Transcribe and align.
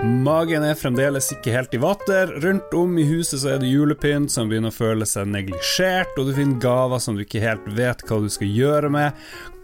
Magen 0.00 0.64
er 0.64 0.74
fremdeles 0.78 1.28
ikke 1.34 1.52
helt 1.54 1.74
i 1.76 1.80
vater. 1.82 2.30
Rundt 2.42 2.72
om 2.74 2.96
i 2.98 3.04
huset 3.06 3.42
så 3.42 3.52
er 3.52 3.60
det 3.62 3.70
julepynt 3.70 4.32
som 4.32 4.48
begynner 4.50 4.72
å 4.72 4.74
føle 4.74 5.06
seg 5.06 5.28
neglisjert, 5.30 6.16
og 6.18 6.30
du 6.30 6.32
finner 6.36 6.58
gaver 6.62 7.02
som 7.02 7.18
du 7.18 7.22
ikke 7.26 7.42
helt 7.44 7.68
vet 7.76 8.02
hva 8.08 8.18
du 8.24 8.26
skal 8.32 8.50
gjøre 8.50 8.90
med. 8.92 9.20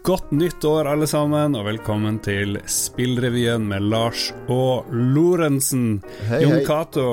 Godt 0.07 0.31
nytt 0.31 0.63
år, 0.63 0.87
alle 0.87 1.09
sammen, 1.11 1.57
og 1.59 1.67
velkommen 1.67 2.21
til 2.23 2.55
Spillrevyen 2.71 3.67
med 3.67 3.89
Lars 3.91 4.29
og 4.47 4.87
Lorentzen. 4.93 5.99
Hei, 6.29 6.43
Jon 6.45 6.59
hei. 6.59 6.65
Cato, 6.67 7.05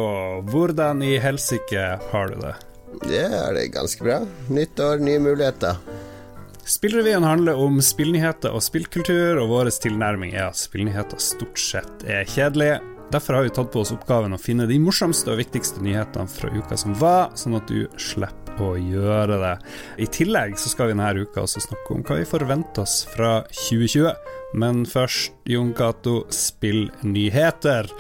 hvordan 0.53 1.03
i 1.03 1.17
helsike 1.23 1.89
har 2.13 2.31
du 2.31 2.39
det? 2.45 2.55
Det 3.03 3.25
er 3.27 3.57
det 3.59 3.71
ganske 3.75 4.07
bra. 4.07 4.23
Nytt 4.55 4.81
år, 4.81 5.03
nye 5.03 5.25
muligheter. 5.25 5.81
Spillrevyen 6.67 7.27
handler 7.27 7.59
om 7.63 7.83
spillnyheter 7.83 8.55
og 8.55 8.63
spillkultur, 8.63 9.39
og 9.43 9.51
vår 9.51 9.71
tilnærming 9.83 10.35
er 10.35 10.49
at 10.49 10.59
spillnyheter 10.59 11.21
stort 11.23 11.59
sett 11.63 12.07
er 12.07 12.27
kjedelige. 12.27 12.81
Derfor 13.11 13.35
har 13.35 13.43
vi 13.43 13.51
tatt 13.55 13.71
på 13.71 13.85
oss 13.85 13.93
oppgaven 13.95 14.35
å 14.35 14.41
finne 14.41 14.67
de 14.67 14.77
morsomste 14.83 15.31
og 15.31 15.39
viktigste 15.39 15.83
nyhetene 15.85 16.27
fra 16.27 16.51
uka 16.51 16.75
som 16.81 16.95
var, 16.99 17.31
sånn 17.39 17.55
at 17.55 17.69
du 17.71 17.85
slipper 18.03 18.65
å 18.67 18.73
gjøre 18.81 19.37
det. 19.43 19.53
I 20.03 20.09
tillegg 20.11 20.57
så 20.59 20.73
skal 20.73 20.91
vi 20.91 20.97
denne 20.97 21.23
uka 21.23 21.45
også 21.45 21.63
snakke 21.63 21.95
om 21.95 22.03
hva 22.07 22.19
vi 22.19 22.27
forventer 22.27 22.83
oss 22.83 23.05
fra 23.13 23.39
2020. 23.69 24.11
Men 24.59 24.83
først, 24.91 25.37
Jon 25.47 25.71
Cato, 25.77 26.25
spillnyheter. 26.35 27.91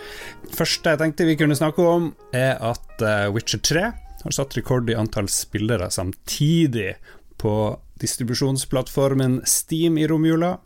Første 0.56 0.94
jeg 0.94 1.02
tenkte 1.02 1.28
vi 1.28 1.38
kunne 1.38 1.58
snakke 1.58 1.86
om, 1.86 2.10
er 2.34 2.56
at 2.64 3.02
eh, 3.04 3.28
Witcher 3.34 3.62
3 3.62 3.86
har 4.24 4.34
satt 4.34 4.58
rekord 4.58 4.90
i 4.90 4.98
antall 4.98 5.30
spillere 5.30 5.90
samtidig 5.94 6.96
på 7.38 7.54
distribusjonsplattformen 8.02 9.44
Steam 9.46 10.00
i 10.00 10.06
romjula. 10.10 10.56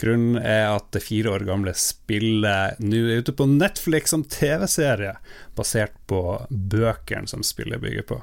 Grunnen 0.00 0.36
er 0.40 0.74
at 0.74 0.90
det 0.92 1.04
fire 1.06 1.36
år 1.36 1.46
gamle 1.48 1.72
spillet 1.78 2.80
nå 2.82 3.02
er 3.06 3.24
ute 3.24 3.34
på 3.36 3.48
Netflix 3.48 4.12
som 4.12 4.24
TV-serie, 4.28 5.16
basert 5.56 5.96
på 6.10 6.22
bøkene 6.50 7.30
som 7.30 7.44
spillet 7.46 7.80
bygger 7.82 8.08
på. 8.10 8.20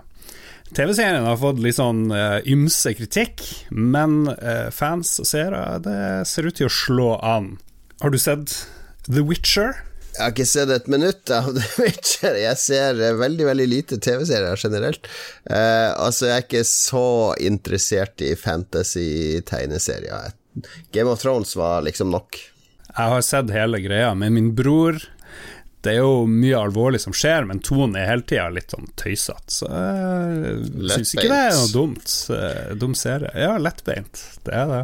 TV-serien 0.74 1.28
har 1.28 1.38
fått 1.38 1.62
litt 1.62 1.78
sånn 1.78 2.08
uh, 2.14 2.40
ymse 2.50 2.96
kritikk, 2.98 3.44
men 3.70 4.24
uh, 4.32 4.70
fans 4.74 5.20
og 5.22 5.30
seere, 5.30 5.66
det 5.86 5.98
ser 6.30 6.50
ut 6.50 6.58
til 6.58 6.70
å 6.70 6.74
slå 6.74 7.10
an. 7.22 7.56
Har 8.02 8.14
du 8.14 8.22
sett 8.22 8.56
The 9.10 9.26
Witcher? 9.26 9.76
Jeg 10.14 10.22
har 10.22 10.34
ikke 10.34 10.46
sett 10.46 10.70
et 10.70 10.90
minutt 10.94 11.32
av 11.34 11.48
The 11.56 11.64
Witcher. 11.82 12.36
Jeg 12.38 12.60
ser 12.62 13.00
eh, 13.02 13.16
veldig 13.18 13.48
veldig 13.48 13.66
lite 13.70 13.98
TV-serier 13.98 14.60
generelt. 14.62 15.10
Eh, 15.50 15.90
altså, 15.90 16.28
jeg 16.30 16.36
er 16.36 16.46
ikke 16.46 16.66
så 16.70 17.34
interessert 17.42 18.22
i 18.22 18.36
fantasy-tegneserier. 18.38 20.36
Game 20.94 21.10
of 21.10 21.22
Thrones 21.22 21.56
var 21.60 21.82
liksom 21.86 22.12
nok. 22.14 22.38
Jeg 22.94 23.10
har 23.16 23.22
sett 23.26 23.50
hele 23.54 23.80
greia 23.82 24.14
med 24.16 24.32
min 24.36 24.52
bror. 24.56 25.00
Det 25.84 25.98
er 25.98 26.04
jo 26.06 26.24
mye 26.30 26.56
alvorlig 26.56 27.02
som 27.04 27.12
skjer, 27.16 27.44
men 27.50 27.60
tonen 27.60 27.98
er 28.00 28.06
hele 28.08 28.24
tida 28.24 28.46
litt 28.54 28.72
sånn 28.72 28.86
tøysete. 29.00 29.52
Så 29.52 29.68
jeg 29.68 30.92
syns 30.94 31.12
ikke 31.18 31.26
det 31.28 31.40
er 31.50 31.58
noe 31.58 31.72
dumt. 31.74 32.14
Eh, 32.38 32.76
Dum 32.80 32.94
serie. 32.96 33.34
Ja, 33.36 33.58
lettbeint. 33.60 34.22
Det 34.48 34.54
er 34.56 34.70
det. 34.72 34.84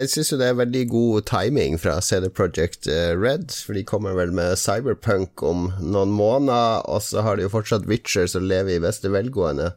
Jeg 0.00 0.08
syns 0.08 0.30
jo 0.32 0.36
det 0.40 0.46
er 0.48 0.56
veldig 0.56 0.80
god 0.88 1.24
timing 1.28 1.74
fra 1.76 1.98
CD 2.00 2.30
Projekt 2.32 2.86
eh, 2.88 3.10
Red, 3.20 3.50
for 3.52 3.76
de 3.76 3.82
kommer 3.84 4.14
vel 4.16 4.30
med 4.32 4.56
Cyberpunk 4.56 5.42
om 5.44 5.66
noen 5.76 6.14
måneder, 6.16 6.86
og 6.88 7.02
så 7.04 7.20
har 7.26 7.36
de 7.36 7.44
jo 7.44 7.52
fortsatt 7.52 7.84
Witcher 7.90 8.24
som 8.32 8.46
lever 8.48 8.78
i 8.78 8.80
beste 8.80 9.12
velgående. 9.12 9.74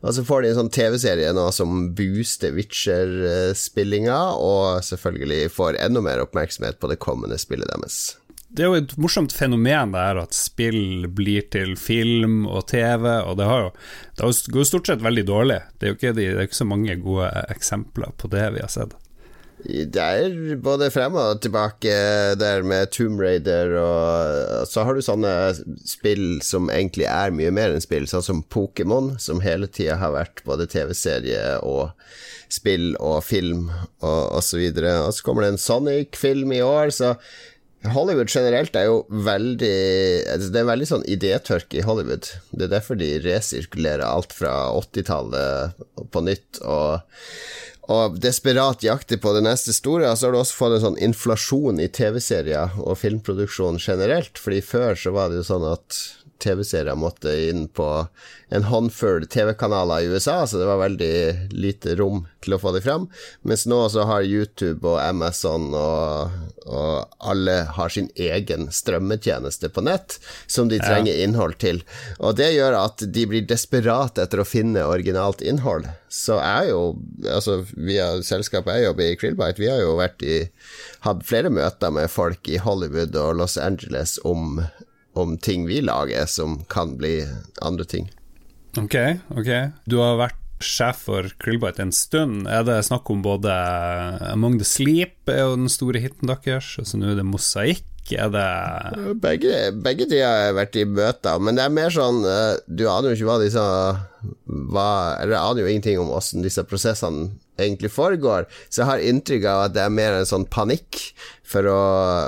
Og 0.00 0.16
så 0.16 0.24
får 0.24 0.42
de 0.42 0.54
en 0.54 0.58
sånn 0.62 0.72
TV-serie 0.72 1.36
nå 1.36 1.44
som 1.52 1.90
booster 1.98 2.56
Witcher-spillinga, 2.56 4.16
og 4.40 4.80
selvfølgelig 4.88 5.52
får 5.52 5.82
enda 5.84 6.00
mer 6.08 6.24
oppmerksomhet 6.24 6.80
på 6.80 6.94
det 6.94 7.02
kommende 7.04 7.36
spillet 7.36 7.68
deres. 7.74 8.16
Det 8.48 8.64
er 8.64 8.72
jo 8.72 8.80
et 8.80 8.96
morsomt 8.96 9.34
fenomen 9.36 9.92
det 9.92 10.08
her 10.08 10.24
at 10.24 10.32
spill 10.32 11.10
blir 11.12 11.50
til 11.52 11.76
film 11.76 12.46
og 12.48 12.70
TV, 12.72 13.10
og 13.28 13.36
det, 13.36 13.44
jo, 13.44 13.72
det 14.16 14.36
går 14.54 14.64
jo 14.64 14.70
stort 14.72 14.88
sett 14.88 15.04
veldig 15.04 15.28
dårlig. 15.28 15.66
Det 15.76 15.84
er 15.84 15.92
jo 15.92 15.98
ikke, 16.00 16.16
det 16.16 16.30
er 16.32 16.46
ikke 16.48 16.64
så 16.64 16.72
mange 16.72 16.96
gode 17.04 17.28
eksempler 17.52 18.16
på 18.16 18.32
det 18.32 18.54
vi 18.56 18.64
har 18.64 18.72
sett. 18.72 19.02
Det 19.66 20.02
er 20.02 20.58
både 20.62 20.88
frem 20.94 21.16
og 21.18 21.40
tilbake 21.42 21.94
der 22.38 22.62
med 22.66 22.92
Tomb 22.94 23.18
Raider, 23.20 23.72
og 23.80 24.68
så 24.70 24.84
har 24.86 24.94
du 24.94 25.02
sånne 25.02 25.32
spill 25.88 26.38
som 26.44 26.70
egentlig 26.70 27.08
er 27.10 27.34
mye 27.34 27.50
mer 27.54 27.74
enn 27.74 27.82
spill, 27.82 28.06
sånn 28.10 28.24
som 28.26 28.44
Pokémon, 28.52 29.14
som 29.22 29.42
hele 29.42 29.66
tida 29.66 29.98
har 29.98 30.14
vært 30.14 30.44
både 30.46 30.68
TV-serie 30.70 31.58
og 31.66 31.90
spill 32.52 32.94
og 33.02 33.24
film 33.26 33.66
og, 33.72 34.22
og 34.38 34.40
så 34.46 34.62
videre. 34.62 35.00
Og 35.02 35.16
så 35.16 35.26
kommer 35.26 35.46
det 35.46 35.54
en 35.56 35.62
Sonic-film 35.66 36.54
i 36.54 36.62
år, 36.62 36.94
så 36.94 37.16
Hollywood 37.92 38.30
generelt 38.32 38.74
er 38.78 38.88
jo 38.88 39.02
veldig 39.10 39.74
altså 40.32 40.48
Det 40.50 40.58
er 40.58 40.68
veldig 40.70 40.88
sånn 40.88 41.04
idétørke 41.10 41.80
i 41.80 41.84
Hollywood. 41.86 42.30
Det 42.50 42.66
er 42.66 42.72
derfor 42.72 42.98
de 42.98 43.10
resirkulerer 43.24 44.06
alt 44.06 44.34
fra 44.34 44.54
80-tallet 44.74 46.08
på 46.14 46.22
nytt 46.26 46.62
og, 46.64 47.04
og 47.92 48.18
desperat 48.22 48.82
jakter 48.82 49.20
på 49.22 49.32
det 49.36 49.44
neste 49.46 49.74
store. 49.76 50.10
Så 50.16 50.26
har 50.26 50.34
du 50.34 50.40
også 50.40 50.58
fått 50.58 50.76
en 50.78 50.84
sånn 50.88 51.00
inflasjon 51.08 51.80
i 51.82 51.88
TV-serier 51.88 52.78
og 52.82 52.98
filmproduksjon 52.98 53.78
generelt. 53.82 54.40
Fordi 54.42 54.62
før 54.64 54.98
så 54.98 55.14
var 55.14 55.30
det 55.30 55.40
jo 55.42 55.48
sånn 55.52 55.66
at 55.70 56.00
TV-serier 56.42 56.98
måtte 56.98 57.32
inn 57.48 57.66
på 57.68 58.06
en 58.48 58.66
håndfull 58.68 59.26
TV-kanaler 59.26 60.04
i 60.04 60.10
USA, 60.12 60.46
så 60.46 60.60
det 60.60 60.68
var 60.68 60.78
veldig 60.78 61.50
lite 61.50 61.96
rom 61.98 62.24
til 62.44 62.54
å 62.54 62.58
få 62.62 62.70
det 62.76 62.84
frem. 62.84 63.08
Mens 63.42 63.66
nå 63.66 63.80
så 63.90 64.04
har 64.06 64.26
YouTube 64.26 64.86
og 64.86 65.00
Amazon 65.02 65.72
og, 65.74 66.36
og 66.66 67.16
alle 67.18 67.56
har 67.74 67.90
sin 67.90 68.08
egen 68.14 68.68
strømmetjeneste 68.70 69.72
på 69.74 69.82
nett 69.86 70.18
som 70.46 70.70
de 70.70 70.78
trenger 70.82 71.18
innhold 71.24 71.58
til. 71.62 71.82
Og 72.20 72.38
det 72.38 72.52
gjør 72.54 72.78
at 72.84 73.02
de 73.02 73.26
blir 73.26 73.48
desperate 73.50 74.22
etter 74.22 74.42
å 74.42 74.46
finne 74.46 74.86
originalt 74.86 75.42
innhold. 75.42 75.90
Så 76.12 76.38
jeg 76.38 76.70
jo, 76.70 76.82
altså 77.26 77.60
via 77.74 78.12
selskapet 78.24 78.78
jeg 78.78 78.90
jobber 78.90 79.10
i, 79.10 79.18
Krillbite, 79.18 79.62
vi 79.62 79.72
har 79.72 79.82
jo 79.82 79.98
vært 79.98 80.22
i 80.22 80.38
hatt 81.06 81.26
flere 81.26 81.50
møter 81.50 81.90
med 81.94 82.10
folk 82.12 82.46
i 82.46 82.60
Hollywood 82.62 83.18
og 83.18 83.40
Los 83.40 83.58
Angeles 83.58 84.20
om 84.24 84.60
om 85.16 85.36
ting 85.40 85.66
vi 85.68 85.82
lager 85.84 86.28
som 86.30 86.60
kan 86.72 86.96
bli 87.00 87.18
andre 87.64 87.86
ting. 87.88 88.10
Ok, 88.76 88.96
ok. 89.32 89.50
Du 89.88 89.98
har 90.02 90.18
vært 90.20 90.42
sjef 90.62 91.02
for 91.08 91.28
Krillbite 91.42 91.84
en 91.84 91.92
stund. 91.92 92.46
Er 92.48 92.64
det 92.66 92.82
snakk 92.88 93.08
om 93.12 93.22
både 93.24 93.52
Among 94.32 94.58
the 94.60 94.68
Sleep 94.68 95.28
er 95.28 95.42
jo 95.42 95.58
den 95.58 95.72
store 95.72 96.00
hiten 96.02 96.30
deres, 96.30 96.74
og 96.80 96.88
så 96.88 97.00
nå 97.00 97.12
er 97.12 97.20
det 97.20 97.28
Mosaikk. 97.28 97.84
Er 98.14 98.30
det 98.30 99.16
Begge, 99.18 99.72
begge 99.82 100.06
de 100.06 100.20
har 100.22 100.44
jeg 100.44 100.56
vært 100.60 100.76
i 100.78 100.84
møter, 100.86 101.40
men 101.42 101.58
det 101.58 101.64
er 101.64 101.72
mer 101.74 101.90
sånn 101.90 102.20
eh, 102.22 102.60
Du 102.70 102.84
aner 102.86 103.10
jo 103.10 103.16
ikke 103.16 103.26
hva 103.26 103.40
disse 103.42 103.64
hva, 104.70 105.16
Eller 105.20 105.36
jeg 105.36 105.42
aner 105.42 105.62
jo 105.62 105.72
ingenting 105.72 106.00
om 106.02 106.12
hvordan 106.12 106.46
disse 106.46 106.64
prosessene 106.68 107.34
egentlig 107.56 107.88
foregår, 107.88 108.44
så 108.68 108.82
jeg 108.82 108.88
har 108.90 109.02
inntrykk 109.10 109.46
av 109.48 109.62
at 109.66 109.74
det 109.76 109.84
er 109.86 109.92
mer 109.96 110.18
en 110.18 110.28
sånn 110.28 110.44
panikk 110.52 110.98
for 111.46 111.64
å, 111.70 111.80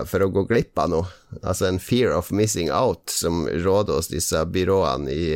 for 0.08 0.24
å 0.24 0.30
gå 0.32 0.44
glipp 0.48 0.78
av 0.80 0.92
noe. 0.92 1.10
Altså 1.42 1.66
en 1.68 1.80
fear 1.82 2.14
of 2.16 2.30
missing 2.32 2.70
out 2.72 3.12
som 3.12 3.42
råder 3.50 3.98
hos 3.98 4.08
disse 4.08 4.40
byråene 4.48 5.12
i 5.12 5.26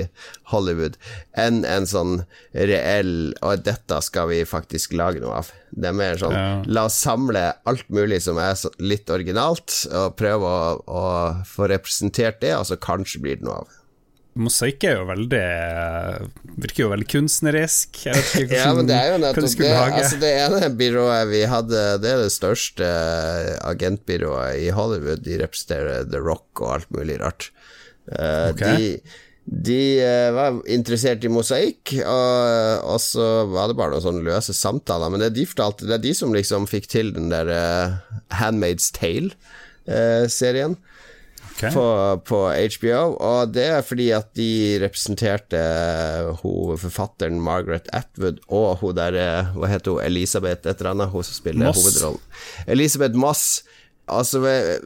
Hollywood, 0.48 0.96
enn 1.36 1.60
en 1.68 1.84
sånn 1.88 2.22
reell 2.56 3.34
Og 3.44 3.66
dette 3.66 3.98
skal 4.04 4.30
vi 4.30 4.38
faktisk 4.48 4.96
lage 4.96 5.20
noe 5.20 5.42
av. 5.42 5.52
Det 5.68 5.90
er 5.90 5.98
mer 5.98 6.16
sånn 6.20 6.32
Ja. 6.36 6.46
La 6.64 6.86
oss 6.88 6.96
samle 6.96 7.44
alt 7.68 7.84
mulig 7.92 8.22
som 8.24 8.40
er 8.40 8.56
litt 8.80 9.12
originalt, 9.12 9.82
og 9.92 10.16
prøve 10.16 10.48
å, 10.48 10.80
å 10.88 11.04
få 11.48 11.68
representert 11.68 12.40
det, 12.40 12.56
og 12.56 12.64
så 12.70 12.80
kanskje 12.80 13.20
blir 13.20 13.40
det 13.40 13.48
noe 13.48 13.60
av. 13.60 13.78
Mosaikk 14.40 14.86
er 14.88 14.94
jo 14.96 15.06
veldig 15.10 15.40
Virker 16.62 16.86
jo 16.86 16.90
veldig 16.92 17.08
kunstnerisk. 17.12 17.98
Jeg 18.06 18.16
vet 18.16 18.30
ikke 18.46 18.60
Ja, 18.62 18.70
men 18.76 18.88
det 18.88 18.96
er 18.96 19.10
jo 19.12 19.18
nettopp 19.20 19.58
det. 19.60 19.72
Altså, 19.76 20.20
det 20.22 20.30
ene 20.40 20.70
byrået 20.78 21.26
vi 21.28 21.42
hadde, 21.48 21.82
det 22.00 22.14
er 22.14 22.22
det 22.24 22.32
største 22.32 22.88
agentbyrået 23.68 24.62
i 24.64 24.70
Hollywood. 24.72 25.20
De 25.26 25.36
representerer 25.42 26.08
The 26.08 26.22
Rock 26.22 26.64
og 26.64 26.78
alt 26.78 26.88
mulig 26.96 27.18
rart. 27.20 27.50
Uh, 28.08 28.48
okay. 28.54 28.72
De, 28.72 29.18
de 29.68 29.80
eh, 30.02 30.30
var 30.34 30.62
interessert 30.70 31.24
i 31.26 31.30
mosaikk, 31.30 31.92
og, 32.00 32.88
og 32.94 32.98
så 33.02 33.28
var 33.50 33.68
det 33.68 33.76
bare 33.78 33.94
noen 33.94 34.04
sånne 34.06 34.24
løse 34.26 34.56
samtaler. 34.56 35.12
Men 35.12 35.26
det 35.26 35.34
de 35.36 35.44
fortalte, 35.50 35.88
det 35.90 35.98
er 35.98 36.06
de 36.06 36.14
som 36.16 36.32
liksom 36.32 36.66
fikk 36.70 36.88
til 36.92 37.12
den 37.14 37.28
der 37.34 37.52
uh, 37.52 38.00
Handmaid's 38.40 38.88
Tale-serien 38.96 40.78
Ok. 41.52 41.62
på, 41.74 41.84
på 42.26 42.38
HBO, 42.76 43.02
og 43.20 43.52
det 43.54 43.66
er 43.76 43.84
fordi 43.86 44.08
at 44.16 44.30
de 44.38 44.48
representerte 44.82 45.60
hun 46.42 46.78
forfatteren 46.80 47.40
Margaret 47.44 47.86
Atwood 47.94 48.40
og 48.48 48.80
hun 48.82 48.96
der 48.98 49.18
eh, 49.20 49.52
Hva 49.56 49.70
heter 49.70 49.96
hun? 49.96 50.04
Elisabeth 50.04 50.66
et 50.66 50.80
eller 50.80 50.94
annet? 50.94 51.12
Hun 51.12 51.26
som 51.26 51.38
spiller 51.38 51.68
Moss. 51.68 51.82
hovedrollen. 51.82 52.20
Elisabeth 52.66 53.18
Moss. 53.18 53.46
Altså 54.12 54.42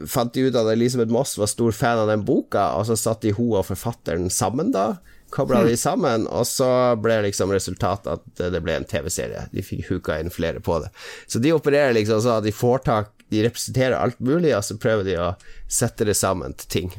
fant 0.07 0.33
de 0.35 0.45
ut 0.47 0.55
at 0.55 0.69
Elisabeth 0.71 1.11
Moss 1.11 1.37
var 1.39 1.49
stor 1.49 1.73
fan 1.75 2.03
av 2.03 2.11
den 2.11 2.25
boka, 2.27 2.69
og 2.77 2.85
så 2.87 2.95
satt 2.99 3.25
de 3.25 3.33
hun 3.35 3.55
og 3.57 3.65
forfatteren 3.71 4.29
sammen, 4.33 4.69
da. 4.75 4.97
Kobla 5.33 5.63
de 5.67 5.73
sammen, 5.75 6.23
og 6.31 6.45
så 6.47 6.69
ble 7.03 7.17
liksom 7.25 7.51
resultatet 7.51 8.13
at 8.13 8.43
det 8.53 8.61
ble 8.63 8.77
en 8.77 8.85
TV-serie. 8.87 9.47
De 9.51 9.63
fikk 9.65 9.89
huka 9.89 10.21
inn 10.21 10.31
flere 10.31 10.61
på 10.63 10.77
det. 10.79 10.93
Så 11.27 11.41
de 11.43 11.51
opererer 11.51 11.97
liksom 11.97 12.21
sånn 12.23 12.37
at 12.39 12.45
de 12.47 12.53
får 12.55 12.85
tak 12.85 13.11
De 13.33 13.43
representerer 13.43 13.97
alt 13.97 14.19
mulig, 14.23 14.53
og 14.55 14.63
så 14.63 14.77
prøver 14.79 15.07
de 15.07 15.17
å 15.19 15.33
sette 15.67 16.07
det 16.07 16.15
sammen 16.17 16.55
til 16.57 16.71
ting. 16.71 16.89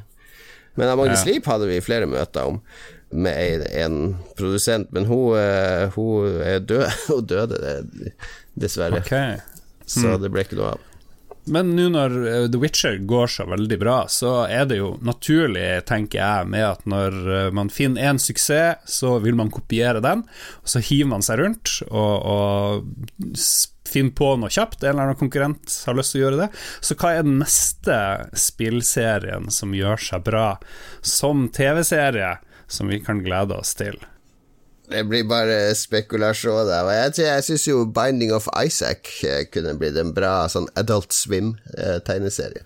Men 0.79 0.93
Magnus 0.95 1.19
ja. 1.19 1.25
Sleep 1.25 1.49
hadde 1.51 1.67
vi 1.71 1.81
flere 1.83 2.07
møter 2.11 2.53
om 2.53 2.61
med 3.09 3.65
en, 3.73 4.17
produsent, 4.37 4.91
men 4.93 5.09
hun, 5.09 5.33
uh, 5.33 5.89
hun 5.95 6.43
er 6.45 6.61
død. 6.61 6.85
Hun 7.09 7.25
døde, 7.27 7.79
dessverre. 8.59 9.01
Okay. 9.01 9.39
Mm. 9.41 9.89
Så 9.89 10.19
det 10.21 10.31
ble 10.35 10.45
ikke 10.45 10.59
noe 10.61 10.75
av. 10.77 10.88
Men 11.53 11.73
nå 11.77 11.89
når 11.95 12.17
eh, 12.29 12.45
The 12.53 12.61
Witcher 12.61 12.99
går 13.09 13.33
så 13.33 13.47
veldig 13.49 13.79
bra, 13.81 13.97
så 14.13 14.43
er 14.51 14.69
det 14.71 14.81
jo 14.81 14.93
naturlig, 15.05 15.85
tenker 15.89 16.21
jeg, 16.21 16.51
med 16.53 16.67
at 16.67 16.85
når 16.89 17.19
eh, 17.37 17.49
man 17.57 17.73
finner 17.73 18.11
én 18.11 18.21
suksess, 18.23 18.85
så 18.89 19.17
vil 19.25 19.39
man 19.39 19.53
kopiere 19.55 20.03
den, 20.05 20.25
og 20.63 20.71
så 20.71 20.83
hiver 20.85 21.13
man 21.15 21.25
seg 21.25 21.43
rundt 21.43 21.79
og, 21.89 22.15
og 22.29 23.35
finner 23.89 24.15
på 24.17 24.35
noe 24.41 24.53
kjapt. 24.53 24.83
En 24.83 24.91
eller 24.93 25.09
annen 25.09 25.21
konkurrent 25.21 25.79
har 25.87 25.97
lyst 25.99 26.15
til 26.15 26.23
å 26.23 26.27
gjøre 26.27 26.43
det. 26.45 26.51
Så 26.85 26.97
hva 26.99 27.15
er 27.17 27.25
den 27.27 27.41
neste 27.43 27.97
spillserien 28.37 29.49
som 29.55 29.75
gjør 29.77 30.05
seg 30.11 30.27
bra 30.29 30.47
som 31.01 31.49
TV-serie, 31.55 32.37
som 32.69 32.93
vi 32.93 33.01
kan 33.05 33.25
glede 33.25 33.57
oss 33.57 33.75
til? 33.79 33.97
Det 34.91 35.05
blir 35.05 35.25
bare 35.29 35.75
spekulasjon 35.77 36.69
der. 36.69 36.89
Jeg, 36.97 37.15
jeg 37.27 37.45
syns 37.45 37.69
jo 37.69 37.85
Binding 37.85 38.33
of 38.33 38.49
Isaac 38.57 39.11
eh, 39.27 39.45
kunne 39.53 39.77
blitt 39.81 39.99
en 40.01 40.15
bra 40.17 40.47
sånn 40.49 40.69
Adult 40.81 41.13
Swim-tegneserie. 41.17 42.65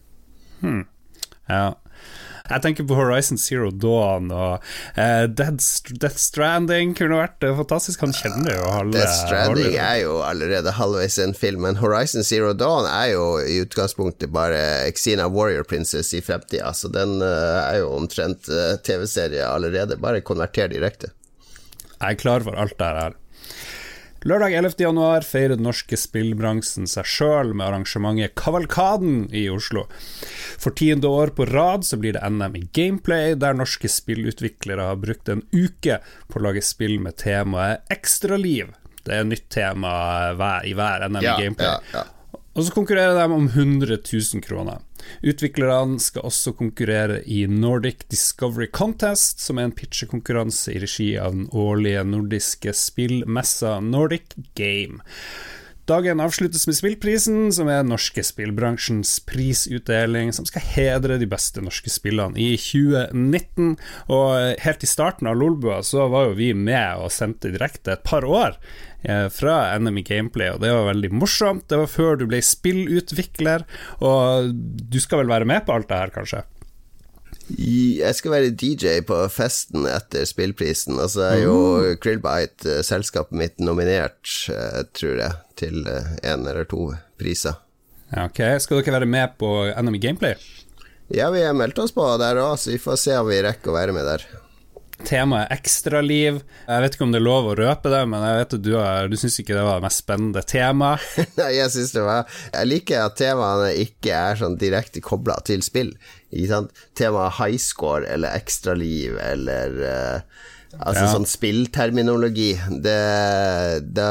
Hmm. 0.63 0.85
Ja. 1.51 1.73
Jeg 2.53 2.63
tenker 2.65 2.85
på 2.85 2.97
Horizon 2.99 3.39
Zero 3.41 3.71
Dawn 3.71 4.33
og 4.35 4.65
uh, 4.99 5.25
Death 5.31 6.19
Stranding 6.21 6.93
kunne 6.99 7.21
vært 7.21 7.47
uh, 7.47 7.55
fantastisk. 7.59 8.03
Han 8.05 8.15
kjenner 8.17 8.59
jo 8.59 8.67
halve 8.75 8.97
Death 8.97 9.15
Stranding 9.23 9.79
er 9.79 10.03
jo 10.03 10.19
allerede 10.27 10.75
halvveis 10.77 11.21
en 11.23 11.37
film, 11.39 11.63
men 11.67 11.81
Horizon 11.81 12.27
Zero 12.27 12.53
Dawn 12.53 12.89
er 12.91 13.13
jo 13.15 13.25
i 13.41 13.61
utgangspunktet 13.63 14.35
bare 14.35 14.61
Xena 14.99 15.31
Warrior 15.33 15.67
Princess 15.71 16.13
i 16.19 16.23
fremtida, 16.25 16.75
så 16.77 16.91
den 16.93 17.21
uh, 17.23 17.63
er 17.63 17.81
jo 17.85 17.95
omtrent 17.97 18.51
TV-serie 18.87 19.47
allerede, 19.49 20.01
bare 20.03 20.25
konverter 20.27 20.71
direkte. 20.73 21.15
Jeg 22.03 22.17
er 22.17 22.23
klar 22.23 22.45
for 22.45 22.59
alt 22.59 22.75
det 22.81 22.91
her. 22.99 23.17
Lørdag 24.23 24.55
11.11 24.55 25.25
feirer 25.27 25.57
den 25.57 25.65
norske 25.67 25.97
spillbransjen 25.99 26.87
seg 26.87 27.09
sjøl 27.11 27.51
med 27.59 27.67
arrangementet 27.67 28.37
Kavalkaden 28.39 29.25
i 29.35 29.49
Oslo. 29.51 29.89
For 30.63 30.75
tiende 30.79 31.11
år 31.11 31.33
på 31.35 31.49
rad 31.51 31.83
så 31.87 31.99
blir 31.99 32.15
det 32.15 32.23
NM 32.31 32.55
i 32.61 32.63
gameplay, 32.75 33.35
der 33.35 33.59
norske 33.59 33.91
spillutviklere 33.91 34.87
har 34.93 35.01
brukt 35.03 35.31
en 35.33 35.43
uke 35.51 35.99
på 36.31 36.39
å 36.39 36.45
lage 36.47 36.63
spill 36.63 37.01
med 37.03 37.19
temaet 37.23 37.91
ekstraliv. 37.91 38.71
Det 39.03 39.17
er 39.17 39.25
et 39.25 39.33
nytt 39.33 39.49
tema 39.51 39.93
i 40.63 40.75
hver 40.79 41.09
NM 41.09 41.23
i 41.23 41.27
gameplay. 41.43 41.73
Ja, 41.73 41.81
ja, 41.91 42.05
ja. 42.05 42.22
Og 42.53 42.67
så 42.67 42.75
konkurrerer 42.75 43.17
de 43.17 43.33
om 43.33 43.47
100 43.49 43.97
000 43.97 44.43
kroner. 44.45 44.83
Utviklerne 45.25 45.97
skal 46.03 46.27
også 46.29 46.53
konkurrere 46.59 47.23
i 47.25 47.47
Nordic 47.49 48.05
Discovery 48.13 48.69
Contest, 48.69 49.41
som 49.41 49.59
er 49.59 49.71
en 49.71 49.75
pitchekonkurranse 49.77 50.75
i 50.75 50.83
regi 50.83 51.09
av 51.17 51.33
den 51.33 51.49
årlige 51.49 52.05
nordiske 52.05 52.77
spillmessa 52.77 53.79
Nordic 53.81 54.37
Game. 54.59 55.01
Dagen 55.91 56.21
avsluttes 56.23 56.69
med 56.69 56.77
Spillprisen, 56.79 57.49
som 57.51 57.67
er 57.67 57.81
norske 57.83 58.23
spillbransjens 58.23 59.17
prisutdeling, 59.27 60.31
som 60.31 60.47
skal 60.47 60.63
hedre 60.77 61.17
de 61.19 61.27
beste 61.27 61.65
norske 61.65 61.91
spillene 61.91 62.39
i 62.39 62.53
2019. 62.55 63.75
Og 64.15 64.63
helt 64.63 64.87
i 64.87 64.91
starten 64.91 65.27
av 65.27 65.41
Lolbua 65.41 65.81
så 65.83 66.07
var 66.13 66.29
jo 66.29 66.39
vi 66.39 66.53
med 66.55 67.03
og 67.03 67.11
sendte 67.11 67.51
direkte 67.51 67.97
et 67.97 68.07
par 68.07 68.23
år 68.23 68.61
Eh, 69.03 69.29
fra 69.35 69.57
i 69.75 70.03
Gameplay, 70.07 70.53
og 70.53 70.61
det 70.63 70.71
var 70.71 70.87
veldig 70.93 71.11
morsomt. 71.11 71.67
Det 71.69 71.79
var 71.81 71.91
før 71.91 72.21
du 72.21 72.27
ble 72.31 72.43
spillutvikler, 72.43 73.65
og 74.01 74.53
du 74.55 74.99
skal 75.03 75.23
vel 75.23 75.33
være 75.33 75.49
med 75.49 75.67
på 75.67 75.75
alt 75.75 75.89
det 75.91 75.99
her, 75.99 76.15
kanskje? 76.15 76.45
Jeg 77.53 78.15
skal 78.15 78.33
være 78.33 78.53
DJ 78.55 79.01
på 79.05 79.17
festen 79.33 79.89
etter 79.91 80.25
spillprisen. 80.29 80.95
Og 81.03 81.11
så 81.17 81.27
er 81.33 81.41
jo 81.43 81.57
mm. 81.83 81.99
Krillbite, 82.05 82.79
eh, 82.79 82.85
selskapet 82.87 83.37
mitt, 83.37 83.59
nominert, 83.61 84.23
eh, 84.53 84.83
tror 84.95 85.19
jeg, 85.25 85.41
til 85.59 85.83
én 85.83 86.47
eller 86.47 86.65
to 86.71 86.93
priser. 87.19 87.59
Ok, 88.13 88.39
Skal 88.61 88.83
dere 88.83 89.01
være 89.01 89.09
med 89.09 89.39
på 89.41 89.51
Enemy 89.73 89.99
Gameplay? 89.99 90.37
Ja, 91.13 91.31
vi 91.33 91.43
har 91.43 91.57
meldt 91.57 91.81
oss 91.81 91.93
på 91.93 92.05
der 92.21 92.39
òg, 92.41 92.55
så 92.61 92.73
vi 92.73 92.81
får 92.81 93.01
se 93.01 93.17
om 93.19 93.29
vi 93.29 93.43
rekker 93.45 93.73
å 93.73 93.77
være 93.77 93.97
med 93.97 94.07
der 94.07 94.25
temaet 95.09 95.51
ekstraliv. 95.55 96.41
Jeg 96.67 96.85
vet 96.85 96.97
ikke 96.97 97.07
om 97.07 97.15
det 97.15 97.21
er 97.21 97.27
lov 97.27 97.51
å 97.51 97.57
røpe 97.59 97.93
det, 97.93 98.03
men 98.11 98.25
jeg 98.27 98.39
vet 98.41 98.57
at 98.59 98.65
du, 98.65 98.73
er, 98.79 99.11
du 99.11 99.19
syns 99.21 99.39
ikke 99.43 99.57
det 99.57 99.65
var 99.67 99.81
det 99.81 99.87
mest 99.87 100.05
spennende 100.05 100.45
temaet? 100.47 101.05
Nei, 101.41 101.51
jeg 101.59 101.75
syns 101.75 101.95
det 101.97 102.07
var 102.07 102.25
Jeg 102.53 102.71
liker 102.71 103.07
at 103.07 103.19
temaene 103.21 103.73
ikke 103.83 104.17
er 104.17 104.41
sånn 104.43 104.59
direkte 104.61 105.03
kobla 105.05 105.39
til 105.49 105.65
spill. 105.67 105.93
Ikke 106.31 106.51
sant? 106.53 106.83
Temaet 106.99 107.39
highscore 107.41 108.09
eller 108.13 108.39
ekstraliv 108.39 109.19
eller 109.23 109.79
uh, 109.83 110.49
Altså 110.81 111.05
ja. 111.05 111.11
sånn 111.13 111.29
spillterminologi. 111.29 112.55
Det, 112.81 113.01
det 113.93 114.09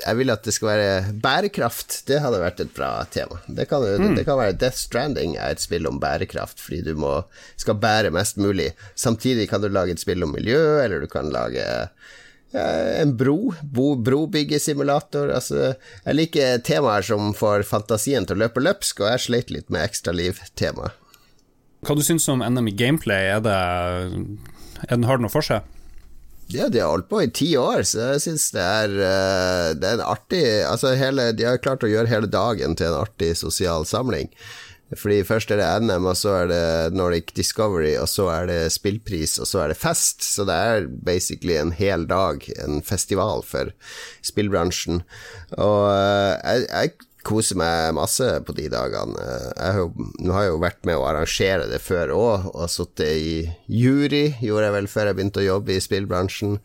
jeg 0.00 0.18
vil 0.18 0.32
at 0.32 0.44
det 0.46 0.54
skal 0.56 0.70
være 0.70 1.14
bærekraft. 1.22 2.00
Det 2.08 2.18
hadde 2.22 2.40
vært 2.42 2.60
et 2.64 2.72
bra 2.74 2.90
tema. 3.12 3.38
Det 3.46 3.66
kan, 3.70 3.84
mm. 3.84 4.16
det 4.18 4.26
kan 4.26 4.38
være 4.40 4.56
Death 4.58 4.80
Stranding 4.80 5.36
er 5.38 5.54
et 5.54 5.62
spill 5.62 5.86
om 5.90 6.00
bærekraft, 6.02 6.60
fordi 6.62 6.82
du 6.88 6.94
må, 6.98 7.16
skal 7.60 7.78
bære 7.80 8.12
mest 8.14 8.40
mulig. 8.42 8.72
Samtidig 8.98 9.48
kan 9.50 9.62
du 9.62 9.70
lage 9.72 9.94
et 9.94 10.02
spill 10.02 10.26
om 10.26 10.34
miljø, 10.34 10.60
eller 10.82 11.04
du 11.04 11.10
kan 11.10 11.30
lage 11.34 11.64
eh, 11.64 12.90
en 13.02 13.14
bro. 13.18 13.54
Bo, 13.62 13.94
brobyggesimulator. 14.08 15.32
Altså, 15.36 15.74
jeg 16.04 16.18
liker 16.18 16.64
temaer 16.66 17.06
som 17.06 17.32
får 17.36 17.66
fantasien 17.68 18.26
til 18.26 18.38
å 18.38 18.44
løpe 18.46 18.64
løpsk, 18.64 19.04
og 19.04 19.12
jeg 19.12 19.26
sleit 19.28 19.54
litt 19.54 19.70
med 19.74 19.86
ekstraliv-temaet. 19.86 21.00
Hva 21.84 21.98
du 21.98 22.00
syns 22.00 22.24
om 22.32 22.40
NM 22.40 22.70
i 22.70 22.76
gameplay? 22.78 23.28
Er 23.34 23.44
det, 23.44 23.54
er 24.88 24.94
den, 24.96 25.04
har 25.04 25.20
den 25.20 25.26
noe 25.26 25.32
for 25.32 25.44
seg? 25.44 25.66
Ja, 26.52 26.68
de 26.68 26.82
har 26.82 26.92
holdt 26.92 27.08
på 27.08 27.22
i 27.24 27.30
ti 27.32 27.54
år, 27.56 27.82
så 27.88 28.10
jeg 28.12 28.24
syns 28.26 28.50
det, 28.52 28.62
er 28.62 28.92
det 29.80 29.88
er 29.88 29.96
en 29.96 30.04
artig 30.04 30.42
Altså, 30.68 30.92
hele, 30.98 31.30
de 31.32 31.46
har 31.48 31.62
klart 31.62 31.86
å 31.86 31.90
gjøre 31.90 32.10
hele 32.10 32.28
dagen 32.30 32.76
til 32.76 32.90
en 32.90 33.00
artig 33.00 33.32
sosial 33.40 33.86
samling. 33.88 34.28
Fordi 34.92 35.22
først 35.26 35.50
er 35.50 35.58
det 35.58 35.68
NM, 35.86 36.06
og 36.10 36.16
så 36.18 36.34
er 36.42 36.50
det 36.50 36.96
Nordic 36.96 37.32
Discovery, 37.36 37.94
og 37.98 38.08
så 38.10 38.28
er 38.34 38.50
det 38.50 38.58
spillpris, 38.74 39.38
og 39.40 39.48
så 39.48 39.64
er 39.64 39.72
det 39.72 39.80
fest. 39.80 40.22
Så 40.26 40.46
det 40.48 40.54
er 40.54 40.88
basically 41.06 41.56
en 41.58 41.72
hel 41.74 42.06
dag, 42.10 42.44
en 42.62 42.82
festival 42.84 43.42
for 43.46 43.72
spillbransjen. 44.26 45.02
Og 45.56 45.80
uh, 45.88 46.36
jeg, 46.44 46.68
jeg 46.68 46.94
koser 47.24 47.58
meg 47.58 47.94
masse 47.96 48.26
på 48.46 48.54
de 48.56 48.66
dagene. 48.72 49.28
Jeg 49.56 49.76
har 49.76 49.80
jo, 49.80 50.08
nå 50.20 50.34
har 50.36 50.46
jeg 50.46 50.52
jo 50.52 50.60
vært 50.62 50.82
med 50.88 50.98
å 51.00 51.06
arrangere 51.08 51.68
det 51.70 51.80
før 51.82 52.12
òg, 52.16 52.50
og 52.52 52.68
sittet 52.72 53.16
i 53.16 53.34
jury, 53.70 54.26
gjorde 54.44 54.68
jeg 54.68 54.76
vel 54.76 54.90
før 54.92 55.10
jeg 55.10 55.18
begynte 55.18 55.42
å 55.42 55.48
jobbe 55.48 55.74
i 55.74 55.82
spillbransjen. 55.82 56.58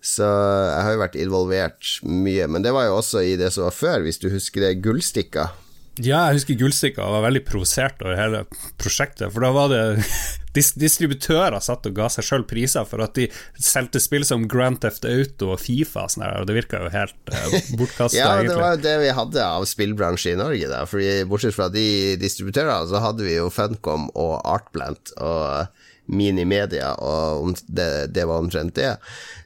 Så 0.00 0.26
jeg 0.26 0.82
har 0.86 0.96
jo 0.96 1.04
vært 1.04 1.20
involvert 1.20 1.92
mye. 2.06 2.48
Men 2.50 2.64
det 2.64 2.74
var 2.76 2.88
jo 2.88 2.98
også 3.00 3.24
i 3.26 3.36
det 3.40 3.52
som 3.54 3.66
var 3.68 3.76
før, 3.76 4.06
hvis 4.06 4.22
du 4.22 4.30
husker 4.32 4.66
det, 4.66 4.76
Gullstikka. 4.84 5.50
Ja, 5.96 6.26
jeg 6.28 6.40
husker 6.40 6.58
Gullstikka 6.60 7.04
var 7.08 7.22
veldig 7.24 7.40
provosert 7.46 8.02
over 8.04 8.18
hele 8.18 8.42
prosjektet, 8.80 9.30
for 9.32 9.44
da 9.44 9.52
var 9.56 9.70
det 9.72 9.84
distributører 10.56 11.56
satt 11.64 11.88
og 11.88 11.96
ga 11.96 12.08
seg 12.12 12.26
sjøl 12.26 12.44
priser 12.48 12.84
for 12.88 13.04
at 13.04 13.16
de 13.16 13.26
solgte 13.60 14.00
spill 14.00 14.24
som 14.28 14.44
Grand 14.48 14.80
Theft 14.82 15.04
Auto 15.08 15.54
og 15.54 15.60
Fifa 15.60 16.04
og 16.04 16.12
sånn 16.12 16.26
og 16.26 16.46
det 16.48 16.56
virka 16.56 16.82
jo 16.84 16.92
helt 16.92 17.32
uh, 17.32 17.56
bortkasta, 17.80 18.18
ja, 18.20 18.30
det 18.44 18.56
var 18.56 18.76
jo 18.76 18.84
det 18.84 18.94
vi 19.04 19.16
hadde 19.20 19.48
av 19.48 19.66
spillbransje 19.68 20.36
i 20.36 20.40
Norge, 20.40 20.70
da, 20.72 20.84
fordi 20.88 21.26
bortsett 21.28 21.56
fra 21.56 21.70
de 21.72 21.88
distributørene, 22.20 22.88
så 22.92 23.04
hadde 23.04 23.24
vi 23.24 23.38
jo 23.38 23.52
Funcom 23.52 24.10
og 24.12 24.38
Artplant 24.44 25.16
og 25.16 25.84
Minimedia, 26.06 26.92
og 27.02 27.56
det, 27.66 28.12
det 28.14 28.26
var 28.28 28.42
omtrent 28.42 28.76
det. 28.78 28.94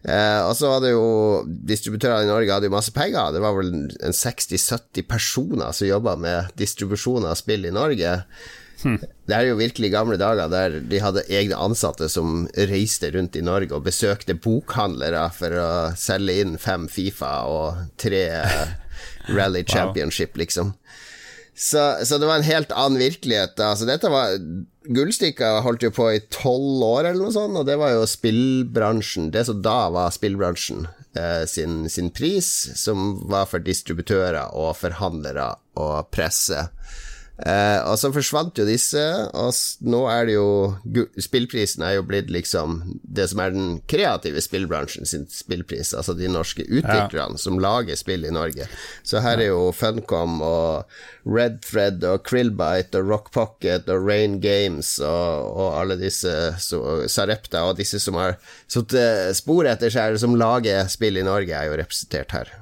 Eh, 0.02 0.40
og 0.44 0.54
så 0.56 0.70
var 0.74 0.82
det 0.84 0.94
jo 0.94 1.04
Distributørene 1.46 2.24
i 2.24 2.30
Norge 2.30 2.52
hadde 2.52 2.68
jo 2.70 2.74
masse 2.74 2.94
penger. 2.96 3.34
Det 3.34 3.42
var 3.44 3.56
vel 3.56 3.74
en 3.88 4.16
60-70 4.16 5.06
personer 5.08 5.76
som 5.76 5.88
jobba 5.88 6.16
med 6.20 6.56
distribusjon 6.60 7.28
av 7.28 7.38
spill 7.40 7.68
i 7.68 7.74
Norge. 7.74 8.18
Hmm. 8.80 8.96
Det 9.28 9.36
er 9.36 9.50
jo 9.50 9.58
virkelig 9.58 9.90
gamle 9.92 10.16
dager 10.20 10.48
der 10.48 10.78
de 10.88 11.00
hadde 11.04 11.26
egne 11.28 11.58
ansatte 11.60 12.08
som 12.08 12.46
reiste 12.70 13.10
rundt 13.12 13.36
i 13.36 13.44
Norge 13.44 13.76
og 13.76 13.84
besøkte 13.84 14.38
bokhandlere 14.40 15.26
for 15.36 15.56
å 15.60 15.70
selge 16.00 16.38
inn 16.42 16.56
fem 16.60 16.88
Fifa 16.88 17.34
og 17.50 17.82
tre 18.00 18.24
Rally 19.28 19.64
Championship, 19.74 20.36
liksom. 20.40 20.72
Så, 21.60 22.06
så, 22.08 22.16
det 22.16 22.26
var 22.26 22.40
en 22.40 22.46
helt 22.46 22.72
annen 22.72 22.96
virkelighet. 23.02 23.60
Altså, 23.60 23.84
dette 23.84 24.08
var 24.08 24.32
Gullstikka 24.88 25.58
holdt 25.60 25.84
jo 25.84 25.90
på 25.92 26.06
i 26.14 26.22
tolv 26.32 26.80
år, 26.86 27.10
eller 27.10 27.20
noe 27.26 27.34
sånt, 27.34 27.58
og 27.58 27.66
det 27.68 27.76
var 27.80 27.92
jo 27.92 28.06
spillbransjen. 28.08 29.28
Det 29.34 29.44
som 29.48 29.60
da 29.64 29.90
var 29.92 30.14
spillbransjen 30.14 30.86
eh, 31.18 31.44
sin, 31.50 31.84
sin, 31.92 32.08
pris, 32.16 32.48
som 32.80 33.18
var 33.28 33.50
for 33.50 33.60
distributører 33.60 34.56
og 34.56 34.72
forhandlere 34.80 35.52
og 35.80 36.08
presse. 36.14 36.70
Uh, 37.40 37.80
og 37.88 37.94
så 37.96 38.10
forsvant 38.12 38.58
jo 38.60 38.66
disse, 38.68 39.00
og 39.32 39.54
nå 39.88 40.00
er 40.12 40.26
det 40.28 40.34
jo 40.34 40.48
Spillprisen 41.24 41.80
er 41.86 41.94
jo 41.96 42.02
blitt 42.04 42.28
liksom 42.28 42.82
det 43.00 43.30
som 43.30 43.40
er 43.40 43.54
den 43.54 43.70
kreative 43.88 44.42
spillbransjen 44.44 45.08
sin 45.08 45.24
spillpris, 45.32 45.94
altså 45.96 46.12
de 46.18 46.28
norske 46.28 46.66
utviklerne 46.66 47.38
ja. 47.38 47.40
som 47.40 47.56
lager 47.62 47.96
spill 47.96 48.28
i 48.28 48.34
Norge. 48.34 48.68
Så 49.06 49.24
her 49.24 49.40
er 49.40 49.54
jo 49.54 49.70
Funcom 49.72 50.42
og 50.44 50.92
Red 51.24 51.62
Thread 51.64 52.04
og 52.04 52.26
Krillbite 52.28 53.00
og 53.00 53.08
Rock 53.08 53.32
Pocket 53.32 53.88
og 53.88 54.04
Rain 54.04 54.36
Games 54.44 54.98
og, 55.00 55.50
og 55.56 55.80
alle 55.80 55.96
disse 56.00 56.34
så, 56.60 56.82
Sarepta 57.08 57.64
og 57.70 57.80
disse 57.80 58.02
som 58.04 58.20
har 58.20 58.36
satt 58.68 58.92
spor 59.38 59.68
etter 59.70 59.92
seg, 59.92 60.20
som 60.20 60.36
lager 60.36 60.84
spill 60.92 61.16
i 61.16 61.24
Norge, 61.24 61.56
er 61.56 61.70
jo 61.70 61.80
representert 61.80 62.36
her. 62.36 62.58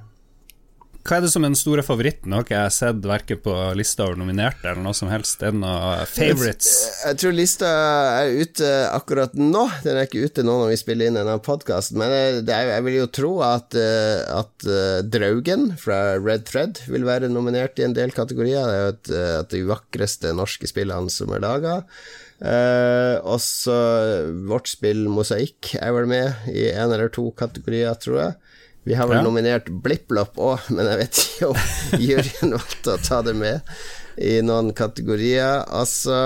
Hva 1.09 1.17
er 1.17 1.25
det 1.25 1.31
som 1.33 1.41
er 1.41 1.49
den 1.49 1.57
store 1.57 1.81
favoritten? 1.81 2.35
Har 2.37 2.43
ikke 2.45 2.59
jeg 2.59 2.73
sett 2.77 3.07
verken 3.09 3.39
på 3.41 3.53
lista 3.79 4.05
over 4.05 4.19
nominerte 4.21 4.67
eller 4.69 4.85
noe 4.85 4.97
som 4.97 5.09
helst. 5.09 5.41
Er 5.41 5.55
det 5.55 5.61
noen 5.63 6.03
favourites? 6.05 6.69
Jeg, 7.01 7.17
tror 7.23 7.33
lista 7.33 7.71
er 8.19 8.35
ute 8.37 8.73
akkurat 8.93 9.33
nå. 9.33 9.63
Den 9.87 9.97
er 9.97 10.05
ikke 10.05 10.27
ute 10.29 10.45
nå 10.45 10.59
når 10.61 10.75
vi 10.75 10.81
spiller 10.83 11.09
inn 11.09 11.17
denne 11.17 11.39
podkasten, 11.41 11.97
men 12.03 12.13
jeg, 12.13 12.43
jeg, 12.45 12.85
vil 12.85 12.99
jo 12.99 13.09
tro 13.21 13.33
at, 13.47 13.73
eh, 13.81 14.21
at 14.37 14.69
uh, 14.69 15.01
Draugen 15.09 15.71
fra 15.81 16.19
Red 16.21 16.45
Thread 16.51 16.85
vil 16.93 17.09
være 17.09 17.33
nominert 17.33 17.81
i 17.81 17.89
en 17.89 17.97
del 17.97 18.13
kategorier. 18.13 18.69
Det 18.69 18.77
er 18.77 18.85
jo 18.85 18.93
et, 18.93 19.13
eh, 19.17 19.35
et 19.39 19.57
de 19.57 19.65
vakreste 19.73 20.37
norske 20.37 20.69
spillene 20.69 21.09
som 21.15 21.33
er 21.33 21.41
laga. 21.47 21.79
Eh, 22.39 23.17
også 23.25 23.79
vårt 24.53 24.69
spill 24.71 25.09
Mosaikk 25.11 25.73
er 25.81 25.97
vel 25.97 26.13
med 26.13 26.53
i 26.53 26.69
en 26.69 26.93
eller 26.93 27.09
to 27.17 27.31
kategorier, 27.33 27.97
tror 27.97 28.21
jeg. 28.27 28.39
Vi 28.89 28.97
har 28.97 29.09
vel 29.11 29.19
ja. 29.21 29.25
nominert 29.27 29.67
BlippLopp 29.69 30.39
òg, 30.41 30.69
men 30.77 30.89
jeg 30.89 31.01
vet 31.03 31.23
ikke 31.25 31.51
om 31.53 31.99
juryen 32.01 32.55
valgte 32.59 32.95
å 32.95 33.03
ta 33.05 33.21
det 33.27 33.35
med 33.37 33.75
i 34.19 34.39
noen 34.43 34.73
kategorier. 34.77 35.67
Altså 35.69 36.17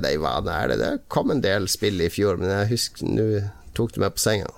Nei, 0.00 0.14
hva 0.20 0.38
er 0.40 0.72
det? 0.72 0.78
Det 0.80 0.94
kom 1.12 1.34
en 1.34 1.44
del 1.44 1.68
spill 1.70 2.00
i 2.00 2.08
fjor, 2.12 2.40
men 2.40 2.50
jeg 2.54 2.72
husker 2.72 3.12
Nå 3.12 3.28
tok 3.76 3.92
du 3.94 4.00
meg 4.02 4.16
på 4.16 4.24
senga. 4.24 4.48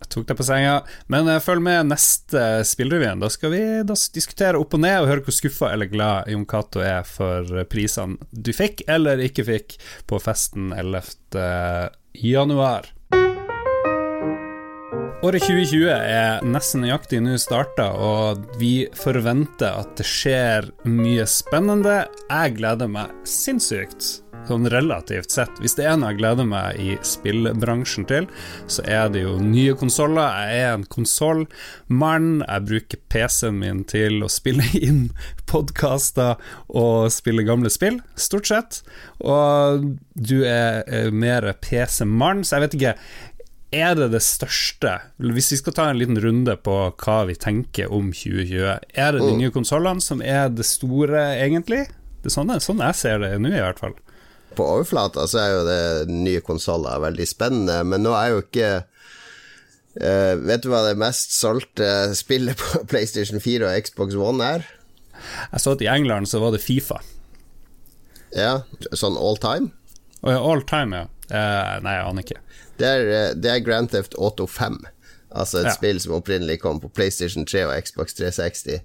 Jeg 0.00 0.10
tok 0.10 0.26
deg 0.28 0.38
på 0.40 0.46
senga, 0.48 0.72
men 1.12 1.28
uh, 1.30 1.38
følg 1.40 1.62
med 1.64 1.92
neste 1.92 2.40
Spillrevyen. 2.66 3.22
Da 3.22 3.30
skal 3.32 3.52
vi 3.52 3.62
da 3.86 3.94
diskutere 4.16 4.58
opp 4.60 4.74
og 4.76 4.82
ned 4.82 5.04
og 5.04 5.10
høre 5.12 5.24
hvor 5.24 5.36
skuffa 5.36 5.70
eller 5.76 5.92
glad 5.92 6.32
Jon 6.32 6.48
Cato 6.48 6.82
er 6.84 7.06
for 7.08 7.64
prisene 7.70 8.18
du 8.32 8.52
fikk 8.56 8.82
eller 8.90 9.22
ikke 9.24 9.46
fikk 9.46 9.78
på 10.10 10.20
festen 10.24 10.72
11. 10.74 11.14
januar. 12.24 12.93
Året 15.24 15.40
2020 15.40 15.86
er 15.88 16.42
nesten 16.44 16.82
nøyaktig 16.84 17.22
nå 17.24 17.38
starta, 17.40 17.86
og 17.96 18.42
vi 18.60 18.84
forventer 18.98 19.78
at 19.80 19.94
det 19.96 20.04
skjer 20.04 20.68
mye 20.84 21.24
spennende. 21.30 22.02
Jeg 22.28 22.52
gleder 22.58 22.90
meg 22.92 23.14
sinnssykt, 23.24 24.10
sånn 24.44 24.68
relativt 24.68 25.32
sett. 25.32 25.56
Hvis 25.64 25.78
det 25.78 25.88
er 25.88 25.96
noe 25.96 26.12
jeg 26.12 26.20
gleder 26.20 26.50
meg 26.50 26.76
i 26.76 26.98
spillbransjen 27.08 28.04
til, 28.10 28.28
så 28.68 28.84
er 28.84 29.08
det 29.14 29.24
jo 29.24 29.38
nye 29.40 29.72
konsoller. 29.80 30.44
Jeg 30.44 30.60
er 30.66 30.74
en 30.74 30.86
konsollmann. 30.92 32.30
Jeg 32.44 32.68
bruker 32.68 33.04
PC-en 33.08 33.60
min 33.64 33.84
til 33.88 34.20
å 34.20 34.28
spille 34.28 34.68
inn 34.90 35.06
podkaster 35.48 36.36
og 36.68 37.08
spille 37.16 37.48
gamle 37.48 37.72
spill, 37.72 38.02
stort 38.12 38.52
sett. 38.52 38.82
Og 39.24 39.94
du 40.12 40.42
er 40.44 40.84
mer 41.16 41.54
PC-mann, 41.64 42.44
så 42.44 42.58
jeg 42.58 42.68
vet 42.68 42.82
ikke 42.82 42.98
er 43.74 43.96
det 43.98 44.10
det 44.14 44.22
største 44.24 44.96
Hvis 45.18 45.50
vi 45.52 45.58
skal 45.60 45.74
ta 45.76 45.88
en 45.90 45.98
liten 46.00 46.18
runde 46.20 46.54
på 46.64 46.76
hva 47.02 47.18
vi 47.28 47.36
tenker 47.38 47.92
om 47.92 48.12
2020, 48.14 48.64
er 48.94 49.12
det 49.14 49.20
de 49.22 49.32
mm. 49.32 49.40
nye 49.42 49.54
konsollene 49.54 50.04
som 50.04 50.22
er 50.22 50.48
det 50.52 50.66
store, 50.68 51.26
egentlig? 51.42 51.84
Det 52.22 52.30
er 52.30 52.36
sånn, 52.38 52.54
sånn 52.62 52.82
jeg 52.84 52.98
ser 52.98 53.22
det 53.22 53.34
nå, 53.42 53.52
i 53.52 53.62
hvert 53.62 53.82
fall. 53.82 53.96
På 54.54 54.66
overflata 54.76 55.26
så 55.28 55.40
er 55.42 55.52
jo 55.52 55.62
det 55.66 56.14
nye 56.14 56.42
konsoller 56.44 57.02
veldig 57.02 57.26
spennende, 57.28 57.80
men 57.86 58.04
nå 58.06 58.14
er 58.16 58.32
jo 58.32 58.42
ikke 58.44 58.70
uh, 58.84 60.34
Vet 60.40 60.64
du 60.64 60.70
hva 60.72 60.84
det 60.86 60.96
mest 61.00 61.34
solgte 61.36 61.88
spillet 62.16 62.58
på 62.60 62.84
PlayStation 62.90 63.42
4 63.42 63.68
og 63.68 63.88
Xbox 63.88 64.18
One 64.18 64.54
er? 64.56 64.68
Jeg 65.52 65.62
så 65.62 65.74
at 65.74 65.84
i 65.84 65.90
England 65.90 66.30
så 66.30 66.40
var 66.42 66.54
det 66.54 66.62
Fifa. 66.62 67.00
Ja, 68.34 68.64
sånn 68.90 69.18
all 69.18 69.38
time? 69.42 69.70
Oh, 70.24 70.32
ja, 70.32 70.40
all 70.40 70.62
time, 70.64 70.96
ja. 70.96 71.08
Uh, 71.28 71.76
nei, 71.84 71.94
jeg 71.98 72.08
aner 72.08 72.24
ikke. 72.24 72.40
Det 72.80 72.88
er, 72.88 73.06
eh, 73.12 73.30
det 73.36 73.50
er 73.52 73.64
Grand 73.64 73.90
Theft 73.92 74.16
Auto 74.16 74.46
5. 74.48 74.80
Altså 75.34 75.58
et 75.60 75.66
ja. 75.66 75.74
spill 75.74 75.98
som 76.00 76.14
opprinnelig 76.14 76.60
kom 76.62 76.78
på 76.80 76.88
PlayStation 76.94 77.44
3 77.48 77.64
og 77.66 77.88
Xbox 77.88 78.14
360. 78.16 78.84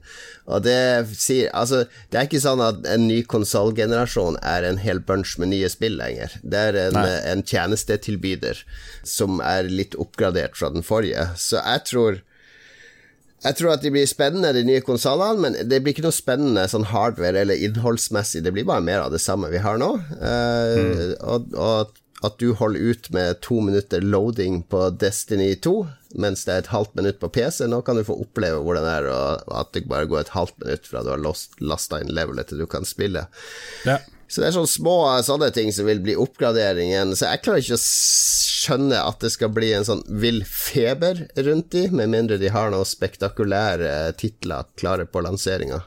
Og 0.49 0.63
det 0.65 0.79
sier 1.13 1.51
Altså, 1.53 1.83
det 2.09 2.19
er 2.19 2.25
ikke 2.27 2.41
sånn 2.41 2.63
at 2.65 2.81
en 2.89 3.05
ny 3.07 3.21
konsollgenerasjon 3.29 4.39
er 4.41 4.65
en 4.65 4.81
hel 4.81 4.99
bunch 4.99 5.37
med 5.39 5.53
nye 5.53 5.69
spill 5.69 5.99
lenger. 6.01 6.33
Det 6.41 6.63
er 6.71 6.79
en, 6.87 6.97
en, 6.97 7.45
tjenestetilbyder 7.45 8.63
som 9.05 9.37
er 9.45 9.69
litt 9.69 9.95
oppgradert 10.01 10.57
fra 10.57 10.73
den 10.73 10.85
forrige. 10.85 11.29
Så 11.37 11.61
jeg 11.61 11.85
tror 11.91 12.19
jeg 13.39 13.55
tror 13.55 13.71
at 13.75 13.83
de 13.85 13.91
blir 13.93 14.07
spennende, 14.09 14.51
de 14.55 14.65
nye 14.67 14.83
konsollene, 14.83 15.39
men 15.43 15.55
det 15.71 15.79
blir 15.83 15.95
ikke 15.95 16.03
noe 16.07 16.15
spennende 16.15 16.65
sånn 16.67 16.89
hardware 16.91 17.39
eller 17.45 17.61
innholdsmessig. 17.69 18.43
Det 18.43 18.51
blir 18.55 18.67
bare 18.67 18.83
mer 18.83 19.05
av 19.05 19.13
det 19.15 19.21
samme 19.23 19.51
vi 19.53 19.61
har 19.63 19.79
nå. 19.79 19.93
Uh, 20.19 20.75
mm. 20.75 21.01
og, 21.23 21.55
og 21.55 21.95
at 22.27 22.35
du 22.41 22.51
holder 22.59 22.91
ut 22.91 23.07
med 23.15 23.39
to 23.45 23.61
minutter 23.63 24.03
loading 24.03 24.59
på 24.67 24.89
Destiny 24.99 25.53
2, 25.63 25.73
mens 26.19 26.43
det 26.43 26.55
er 26.55 26.63
et 26.65 26.73
halvt 26.73 26.97
minutt 26.99 27.19
på 27.21 27.31
PC. 27.31 27.63
Nå 27.71 27.79
kan 27.87 27.95
du 27.95 28.03
få 28.07 28.17
oppleve 28.19 28.59
hvordan 28.65 28.87
det 28.87 28.95
er, 28.97 29.09
og 29.13 29.57
at 29.61 29.71
det 29.75 29.85
bare 29.87 30.09
går 30.09 30.25
et 30.25 30.35
halvt 30.35 30.57
minutt 30.65 30.89
fra 30.89 31.05
du 31.05 31.13
har 31.13 31.23
lasta 31.23 32.01
inn 32.03 32.11
levelet 32.11 32.51
til 32.51 32.59
du 32.59 32.67
kan 32.67 32.87
spille. 32.87 33.29
Ja. 33.87 34.01
Så 34.29 34.41
det 34.41 34.49
er 34.49 34.55
sånne 34.59 34.69
små 34.69 34.97
sånne 35.25 35.49
ting 35.55 35.71
som 35.73 35.87
vil 35.89 36.01
bli 36.05 36.13
oppgraderingen. 36.21 37.15
Så 37.17 37.31
jeg 37.31 37.41
klarer 37.45 37.63
ikke 37.63 37.79
å 37.79 37.83
skjønne 37.83 39.01
at 39.01 39.23
det 39.23 39.33
skal 39.33 39.53
bli 39.55 39.71
en 39.73 39.87
sånn 39.87 40.03
vill 40.21 40.43
feber 40.45 41.25
rundt 41.39 41.71
de, 41.73 41.87
med 41.89 42.13
mindre 42.13 42.37
de 42.37 42.51
har 42.53 42.69
noen 42.69 42.85
spektakulære 42.87 44.13
titler 44.21 44.69
klare 44.77 45.09
på 45.09 45.25
lanseringa. 45.25 45.81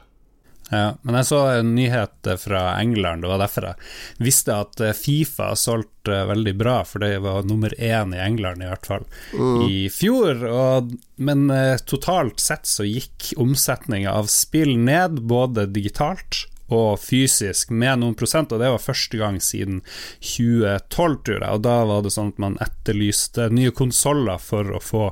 Ja, 0.73 0.95
men 1.03 1.17
jeg 1.19 1.27
så 1.27 1.39
en 1.59 1.73
nyhet 1.75 2.27
fra 2.39 2.61
England, 2.79 3.21
det 3.21 3.29
var 3.29 3.41
derfor 3.43 3.67
jeg 3.67 4.23
visste 4.25 4.55
at 4.63 4.79
eh, 4.81 4.95
Fifa 4.97 5.51
solgte 5.59 6.15
eh, 6.15 6.23
veldig 6.29 6.53
bra, 6.57 6.77
for 6.87 7.03
det 7.03 7.19
var 7.21 7.45
nummer 7.45 7.75
én 7.77 8.15
i 8.15 8.21
England, 8.23 8.63
i 8.63 8.69
hvert 8.71 8.87
fall, 8.89 9.05
mm. 9.35 9.59
i 9.67 9.75
fjor. 9.93 10.41
Og, 10.47 10.95
men 11.21 11.45
eh, 11.53 11.75
totalt 11.85 12.41
sett 12.41 12.65
så 12.69 12.87
gikk 12.87 13.33
omsetninga 13.43 14.15
av 14.15 14.31
spill 14.33 14.73
ned, 14.79 15.21
både 15.29 15.67
digitalt 15.75 16.47
og 16.73 17.01
fysisk 17.01 17.71
med 17.71 18.01
noen 18.01 18.17
prosent, 18.17 18.51
og 18.53 18.61
det 18.61 18.71
var 18.73 18.81
første 18.81 19.19
gang 19.19 19.39
siden 19.43 19.81
2012, 20.19 21.19
tror 21.25 21.39
jeg. 21.39 21.51
Og 21.51 21.63
da 21.65 21.77
var 21.89 22.03
det 22.05 22.13
sånn 22.15 22.33
at 22.33 22.41
man 22.43 22.59
etterlyste 22.63 23.49
nye 23.53 23.73
konsoller 23.75 24.41
for 24.41 24.73
å 24.73 24.81
få 24.83 25.05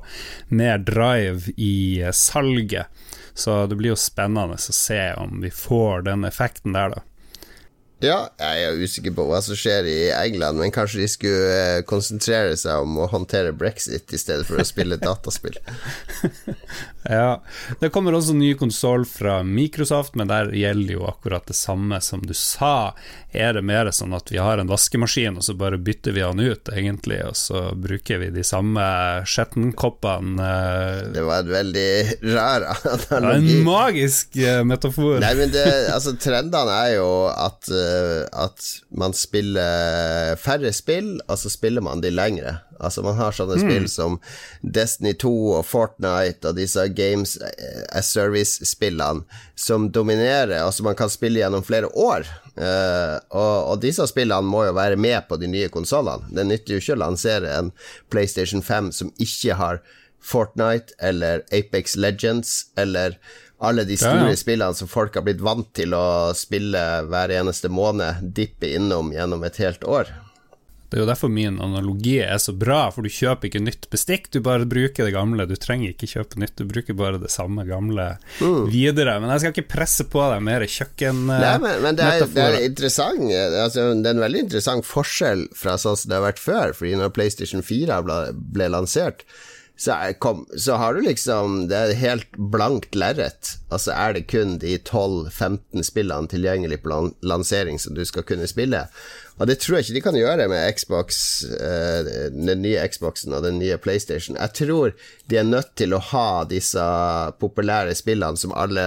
mer 0.50 0.82
drive 0.88 1.54
i 1.58 2.02
salget. 2.16 2.92
Så 3.34 3.64
det 3.68 3.78
blir 3.80 3.94
jo 3.94 4.00
spennende 4.00 4.60
å 4.60 4.76
se 4.76 5.02
om 5.18 5.40
vi 5.44 5.54
får 5.54 6.08
den 6.10 6.28
effekten 6.28 6.76
der, 6.76 6.98
da. 6.98 7.06
Ja, 8.02 8.32
jeg 8.42 8.64
er 8.66 8.80
usikker 8.82 9.14
på 9.14 9.28
hva 9.30 9.40
som 9.46 9.58
skjer 9.58 9.86
i 9.86 9.98
England, 10.16 10.58
men 10.58 10.74
kanskje 10.74 11.04
de 11.04 11.10
skulle 11.12 11.52
eh, 11.54 11.82
konsentrere 11.86 12.56
seg 12.58 12.82
om 12.82 12.98
å 12.98 13.10
håndtere 13.12 13.54
brexit 13.54 14.10
i 14.10 14.20
stedet 14.22 14.48
for 14.48 14.62
å 14.62 14.66
spille 14.66 14.98
dataspill. 15.02 15.60
ja. 17.06 17.44
Det 17.80 17.92
kommer 17.94 18.18
også 18.18 18.34
ny 18.38 18.56
konsoll 18.58 19.06
fra 19.06 19.42
Microsoft, 19.46 20.18
men 20.18 20.32
der 20.32 20.50
gjelder 20.58 20.98
jo 20.98 21.06
akkurat 21.12 21.46
det 21.50 21.58
samme 21.60 22.02
som 22.02 22.26
du 22.26 22.34
sa 22.38 22.92
er 23.32 23.54
det 23.56 23.62
mer 23.64 23.88
sånn 23.96 24.12
at 24.16 24.28
vi 24.32 24.40
har 24.42 24.60
en 24.60 24.68
vaskemaskin, 24.68 25.38
og 25.40 25.46
så 25.46 25.56
bare 25.56 25.80
bytter 25.80 26.16
vi 26.16 26.24
den 26.24 26.42
ut, 26.52 26.72
egentlig, 26.74 27.22
og 27.24 27.38
så 27.40 27.64
bruker 27.80 28.20
vi 28.20 28.32
de 28.36 28.44
samme 28.44 28.84
skjettenkoppene 29.30 30.48
eh. 30.48 30.98
Det 31.16 31.24
var 31.26 31.46
en 31.46 31.54
veldig 31.54 31.92
rar 32.34 32.68
analogi. 32.74 33.56
En 33.56 33.64
magisk 33.68 34.36
eh, 34.42 34.64
metafor. 34.68 35.22
Nei, 35.24 35.32
men 35.40 35.54
det, 35.54 35.66
altså, 35.94 36.16
trendene 36.20 36.76
er 36.88 36.98
jo 36.98 37.08
at, 37.32 37.72
at 38.32 38.66
man 38.98 39.16
spiller 39.18 40.36
færre 40.42 40.72
spill, 40.76 41.16
og 41.28 41.40
så 41.40 41.52
spiller 41.52 41.84
man 41.86 42.04
de 42.04 42.12
lengre. 42.14 42.58
Altså 42.82 43.04
Man 43.06 43.18
har 43.20 43.36
sånne 43.36 43.60
mm. 43.60 43.64
spill 43.64 43.88
som 43.92 44.18
Destiny 44.62 45.14
2 45.22 45.32
og 45.60 45.66
Fortnite 45.70 46.50
og 46.50 46.58
disse 46.58 46.88
Games 46.98 47.36
as 47.94 48.10
Service-spillene 48.10 49.26
som 49.56 49.90
dominerer, 49.94 50.58
altså 50.64 50.86
man 50.88 50.98
kan 50.98 51.12
spille 51.14 51.44
gjennom 51.44 51.64
flere 51.66 51.92
år. 51.94 52.26
Uh, 52.58 53.18
og, 53.30 53.56
og, 53.72 53.76
disse 53.84 54.04
spillene 54.10 54.50
må 54.50 54.66
jo 54.68 54.76
være 54.76 54.98
med 55.00 55.22
på 55.30 55.38
de 55.40 55.50
nye 55.52 55.70
konsollene. 55.72 56.28
Det 56.34 56.48
nytter 56.48 56.76
jo 56.76 56.84
ikke 56.84 56.98
å 56.98 57.04
lansere 57.04 57.54
en 57.60 57.72
PlayStation 58.14 58.66
5 58.66 58.92
som 58.98 59.14
ikke 59.22 59.60
har 59.62 59.84
Fortnite 60.22 60.94
eller 61.02 61.46
Apex 61.54 61.96
Legends 61.98 62.68
eller 62.78 63.18
alle 63.62 63.86
de 63.86 63.98
store 64.00 64.26
ja, 64.26 64.34
ja. 64.34 64.40
spillene 64.40 64.78
som 64.78 64.90
folk 64.90 65.16
har 65.16 65.26
blitt 65.28 65.44
vant 65.46 65.70
til 65.78 65.94
å 65.94 66.34
spille 66.38 66.82
hver 67.12 67.34
eneste 67.38 67.70
måned, 67.70 68.34
dippe 68.34 68.74
innom 68.74 69.14
gjennom 69.14 69.46
et 69.46 69.62
helt 69.62 69.86
år. 69.86 70.10
Det 70.92 70.98
er 70.98 71.06
jo 71.06 71.08
derfor 71.08 71.30
min 71.32 71.56
analogi 71.64 72.18
er 72.20 72.40
så 72.44 72.52
bra, 72.52 72.90
for 72.92 73.08
du 73.08 73.14
kjøper 73.16 73.48
ikke 73.48 73.62
nytt 73.64 73.86
bestikk, 73.94 74.26
du 74.34 74.42
bare 74.44 74.66
bruker 74.68 75.08
det 75.08 75.14
gamle. 75.16 75.46
Du 75.48 75.54
trenger 75.56 75.94
ikke 75.94 76.10
kjøpe 76.12 76.42
nytt, 76.42 76.58
du 76.60 76.68
bruker 76.68 76.98
bare 77.00 77.22
det 77.22 77.32
samme 77.32 77.64
gamle 77.70 78.10
mm. 78.42 78.66
videre. 78.74 79.14
Men 79.24 79.32
jeg 79.32 79.44
skal 79.44 79.56
ikke 79.56 79.72
presse 79.72 80.04
på 80.12 80.26
deg 80.34 80.44
mer 80.44 80.66
kjøkken... 80.68 81.24
Nei, 81.30 81.54
men, 81.64 81.80
men 81.86 81.96
det, 81.96 82.10
er, 82.10 82.26
det, 82.28 82.44
er, 82.44 82.60
interessant 82.68 83.24
altså, 83.24 83.88
Det 83.96 84.12
er 84.12 84.18
en 84.18 84.26
veldig 84.26 84.44
interessant 84.50 84.90
forskjell 84.90 85.46
fra 85.56 85.78
sånn 85.80 85.96
som 85.96 86.12
det 86.12 86.20
har 86.20 86.28
vært 86.28 86.44
før, 86.44 86.76
fordi 86.82 86.98
når 87.00 87.16
PlayStation 87.16 87.64
4 87.64 88.04
ble, 88.10 88.20
ble 88.52 88.68
lansert 88.76 89.24
så, 89.82 89.96
kom, 90.20 90.46
så, 90.58 90.76
har 90.78 90.94
du 90.94 91.02
liksom 91.02 91.68
Det 91.68 91.78
er 91.78 91.98
helt 91.98 92.38
blankt 92.38 92.94
lerret. 92.94 93.56
Altså 93.74 93.96
er 93.96 94.14
det 94.14 94.28
kun 94.30 94.60
de 94.62 94.76
12-15 94.78 95.82
spillene 95.88 96.30
tilgjengelig 96.30 96.84
på 96.84 97.00
lansering 97.26 97.82
som 97.82 97.98
du 97.98 98.04
skal 98.06 98.26
kunne 98.30 98.50
spille. 98.50 98.84
Og 99.42 99.50
det 99.50 99.58
tror 99.64 99.80
jeg 99.80 99.88
ikke 99.88 99.96
de 99.96 100.04
kan 100.06 100.20
gjøre 100.20 100.46
med 100.52 100.68
Xbox, 100.78 101.24
uh, 101.50 102.06
den 102.30 102.62
nye 102.62 102.84
Xboxen 102.94 103.34
og 103.34 103.42
den 103.48 103.58
nye 103.58 103.80
PlayStation. 103.82 104.38
Jeg 104.38 104.54
tror 104.60 104.94
de 105.32 105.40
er 105.42 105.50
nødt 105.50 105.74
til 105.82 105.98
å 105.98 106.04
ha 106.12 106.44
disse 106.46 106.86
populære 107.42 107.98
spillene 107.98 108.38
som 108.38 108.54
alle 108.54 108.86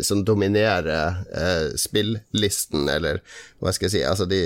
som 0.00 0.24
dominerer 0.24 1.20
eh, 1.36 1.74
spilllisten, 1.78 2.88
eller 2.88 3.20
hva 3.62 3.72
skal 3.74 3.88
jeg 3.88 3.94
si 3.94 4.02
Altså 4.08 4.26
de, 4.26 4.40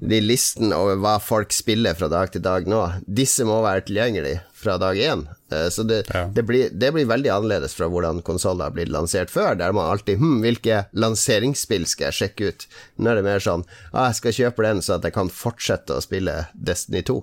de 0.00 0.20
listen 0.22 0.72
over 0.76 1.00
hva 1.02 1.16
folk 1.22 1.52
spiller 1.54 1.96
fra 1.98 2.08
dag 2.12 2.32
til 2.32 2.44
dag 2.44 2.68
nå, 2.70 2.82
disse 3.06 3.44
må 3.46 3.58
være 3.64 3.86
tilgjengelige 3.88 4.42
fra 4.56 4.78
dag 4.80 4.98
én. 4.98 5.26
Eh, 5.52 5.68
så 5.68 5.82
det, 5.82 6.02
ja. 6.14 6.24
det, 6.34 6.42
blir, 6.48 6.70
det, 6.72 6.92
blir, 6.94 7.06
veldig 7.06 7.30
annerledes 7.34 7.76
fra 7.76 7.90
hvordan 7.92 8.22
konsoller 8.26 8.70
har 8.70 8.76
blitt 8.76 8.92
lansert 8.92 9.30
før, 9.30 9.54
der 9.58 9.74
man 9.76 9.90
alltid 9.90 10.22
Hm, 10.22 10.40
hvilke 10.44 10.84
lanseringsspill 10.96 11.86
skal 11.90 12.08
jeg 12.10 12.18
sjekke 12.20 12.50
ut? 12.50 12.68
Nå 12.96 13.12
er 13.12 13.20
det 13.20 13.26
mer 13.26 13.42
sånn 13.42 13.66
ah, 13.92 14.08
jeg 14.08 14.20
skal 14.22 14.36
kjøpe 14.40 14.64
den 14.66 14.84
så 14.84 14.96
at 14.96 15.06
jeg 15.06 15.16
kan 15.16 15.32
fortsette 15.32 15.98
å 15.98 16.04
spille 16.04 16.46
Destiny 16.54 17.04
2. 17.06 17.20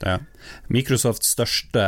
Ja. 0.00 0.16
Microsofts 0.72 1.34
største 1.34 1.82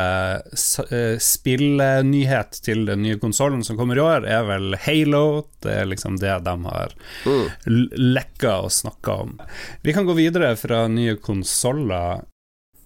eh, 0.93 1.15
spillnyhet 1.23 2.59
til 2.65 2.85
den 2.89 3.05
nye 3.07 3.21
konsollen 3.23 3.65
som 3.65 3.79
kommer 3.81 3.97
i 3.97 4.05
år, 4.05 4.27
er 4.29 4.45
vel 4.49 4.77
Halo. 4.85 5.47
Det 5.65 5.79
er 5.81 5.89
liksom 5.89 6.19
det 6.21 6.35
de 6.45 6.57
har 6.67 6.93
mm. 7.25 7.47
lekka 7.97 8.59
og 8.67 8.75
snakka 8.75 9.17
om. 9.25 9.39
Vi 9.83 9.97
kan 9.97 10.09
gå 10.09 10.19
videre 10.19 10.53
fra 10.61 10.85
nye 10.93 11.17
konsoller 11.23 12.27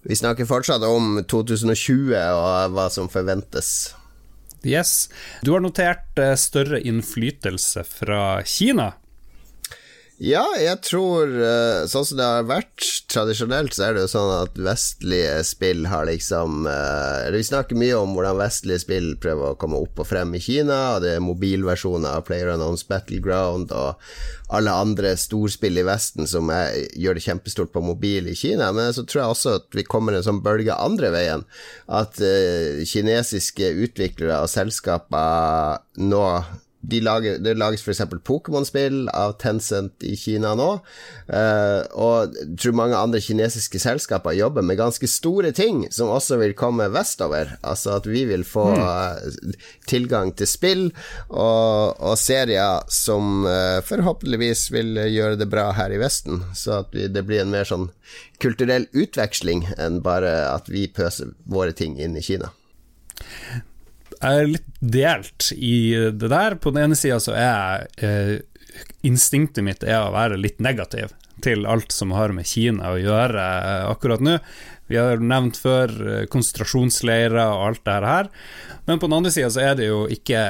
vi 0.07 0.15
snakker 0.15 0.47
fortsatt 0.47 0.83
om 0.87 1.17
2020 1.27 2.13
og 2.15 2.75
hva 2.75 2.85
som 2.93 3.09
forventes. 3.11 3.71
Yes. 4.63 5.09
Du 5.43 5.51
har 5.51 5.59
notert 5.63 6.15
eh, 6.19 6.35
større 6.39 6.79
innflytelse 6.79 7.83
fra 7.83 8.21
Kina 8.47 8.93
ja, 10.17 10.43
jeg 10.57 10.79
tror 10.81 11.29
uh, 11.29 11.83
Sånn 11.89 12.05
som 12.09 12.17
det 12.17 12.25
har 12.25 12.47
vært 12.49 12.85
tradisjonelt, 13.11 13.75
så 13.77 13.87
er 13.87 13.93
det 13.93 14.05
jo 14.05 14.09
sånn 14.15 14.31
at 14.33 14.57
vestlige 14.57 15.35
spill 15.45 15.85
har 15.91 16.07
liksom 16.09 16.65
uh, 16.65 17.27
Vi 17.35 17.43
snakker 17.45 17.77
mye 17.77 17.99
om 17.99 18.15
hvordan 18.17 18.39
vestlige 18.39 18.81
spill 18.81 19.11
prøver 19.21 19.53
å 19.53 19.59
komme 19.61 19.77
opp 19.77 20.01
og 20.01 20.09
frem 20.09 20.33
i 20.33 20.41
Kina, 20.41 20.79
og 20.95 21.05
det 21.05 21.13
er 21.15 21.23
mobilversjoner 21.23 22.17
av 22.17 22.25
PlayerUnknown's 22.29 22.87
Battleground 22.89 23.71
og 23.77 24.01
alle 24.49 24.73
andre 24.73 25.13
storspill 25.19 25.77
i 25.77 25.85
Vesten 25.85 26.27
som 26.29 26.49
er, 26.55 26.73
gjør 26.97 27.17
det 27.17 27.25
kjempestort 27.27 27.73
på 27.73 27.83
mobil 27.83 28.29
i 28.31 28.35
Kina. 28.37 28.71
Men 28.73 28.93
så 28.95 29.03
tror 29.05 29.21
jeg 29.21 29.33
også 29.35 29.57
at 29.59 29.75
vi 29.75 29.85
kommer 29.85 30.17
en 30.17 30.25
sånn 30.25 30.41
bølge 30.45 30.75
andre 30.75 31.11
veien. 31.13 31.43
At 31.85 32.17
uh, 32.23 32.79
kinesiske 32.87 33.75
utviklere 33.85 34.39
og 34.41 34.49
selskaper 34.49 35.83
nå 35.99 36.23
de 36.87 37.01
lager, 37.03 37.37
det 37.43 37.55
lages 37.59 37.83
f.eks. 37.83 38.01
Pokémon-spill 38.23 39.07
av 39.11 39.35
Tencent 39.41 40.03
i 40.07 40.15
Kina 40.19 40.53
nå. 40.55 40.69
Uh, 41.27 41.83
og 41.99 42.35
jeg 42.37 42.55
tror 42.63 42.77
mange 42.79 42.99
andre 42.99 43.21
kinesiske 43.23 43.81
selskaper 43.83 44.37
jobber 44.37 44.63
med 44.65 44.79
ganske 44.79 45.09
store 45.11 45.51
ting 45.55 45.83
som 45.93 46.11
også 46.13 46.39
vil 46.41 46.55
komme 46.57 46.87
vestover. 46.93 47.57
Altså 47.61 47.97
at 47.97 48.07
vi 48.07 48.23
vil 48.29 48.45
få 48.47 48.69
uh, 48.79 49.19
tilgang 49.89 50.31
til 50.39 50.49
spill 50.49 50.85
og, 51.27 51.99
og 51.99 52.15
serier 52.21 52.87
som 52.93 53.43
uh, 53.47 53.83
forhåpentligvis 53.87 54.69
vil 54.75 54.95
gjøre 55.11 55.41
det 55.41 55.51
bra 55.51 55.69
her 55.75 55.91
i 55.91 55.99
Vesten. 56.01 56.45
Så 56.55 56.81
at 56.81 56.95
vi, 56.95 57.09
det 57.11 57.27
blir 57.27 57.43
en 57.43 57.51
mer 57.51 57.67
sånn 57.67 57.89
kulturell 58.39 58.87
utveksling 58.95 59.67
enn 59.75 59.99
bare 60.05 60.37
at 60.53 60.71
vi 60.71 60.87
pøser 60.87 61.35
våre 61.51 61.75
ting 61.75 61.99
inn 61.99 62.15
i 62.15 62.23
Kina 62.23 62.53
er 64.25 64.47
litt 64.49 64.67
delt 64.79 65.51
i 65.55 66.09
det 66.13 66.31
der. 66.31 66.57
På 66.61 66.73
den 66.73 66.87
ene 66.87 66.97
sida 66.99 67.19
så 67.23 67.35
er 67.37 67.87
eh, 67.97 68.37
instinktet 69.07 69.65
mitt 69.65 69.85
er 69.85 70.05
å 70.05 70.13
være 70.15 70.39
litt 70.39 70.61
negativ 70.63 71.13
til 71.43 71.67
alt 71.69 71.93
som 71.93 72.15
har 72.17 72.33
med 72.33 72.47
Kina 72.49 72.93
å 72.95 73.01
gjøre 73.01 73.43
eh, 73.43 73.85
akkurat 73.91 74.23
nå. 74.23 74.39
Vi 74.87 74.95
har 74.95 75.19
nevnt 75.19 75.59
før 75.59 75.91
eh, 75.91 76.25
konsentrasjonsleirer 76.31 77.41
og 77.43 77.63
alt 77.67 77.83
det 77.85 77.97
her. 78.07 78.29
Men 78.87 79.01
på 79.01 79.09
den 79.09 79.17
andre 79.19 79.33
sida 79.35 79.49
så 79.51 79.63
er 79.65 79.77
det 79.77 79.89
jo 79.89 80.05
ikke 80.11 80.43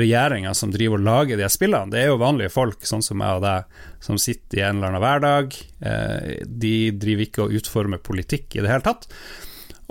regjeringa 0.00 0.54
som 0.56 0.72
driver 0.72 1.00
og 1.00 1.06
lager 1.06 1.40
de 1.40 1.48
spillene. 1.52 1.92
Det 1.92 2.00
er 2.00 2.12
jo 2.12 2.20
vanlige 2.22 2.54
folk, 2.54 2.86
sånn 2.88 3.04
som 3.04 3.20
meg 3.20 3.38
og 3.38 3.44
deg, 3.44 3.80
som 4.02 4.20
sitter 4.20 4.62
i 4.62 4.64
en 4.64 4.80
eller 4.80 4.94
annen 4.94 5.04
hverdag. 5.04 5.58
Eh, 5.84 6.30
de 6.48 6.76
driver 6.96 7.28
ikke 7.28 7.44
og 7.46 7.58
utformer 7.60 8.02
politikk 8.02 8.56
i 8.56 8.64
det 8.64 8.72
hele 8.72 8.86
tatt. 8.86 9.06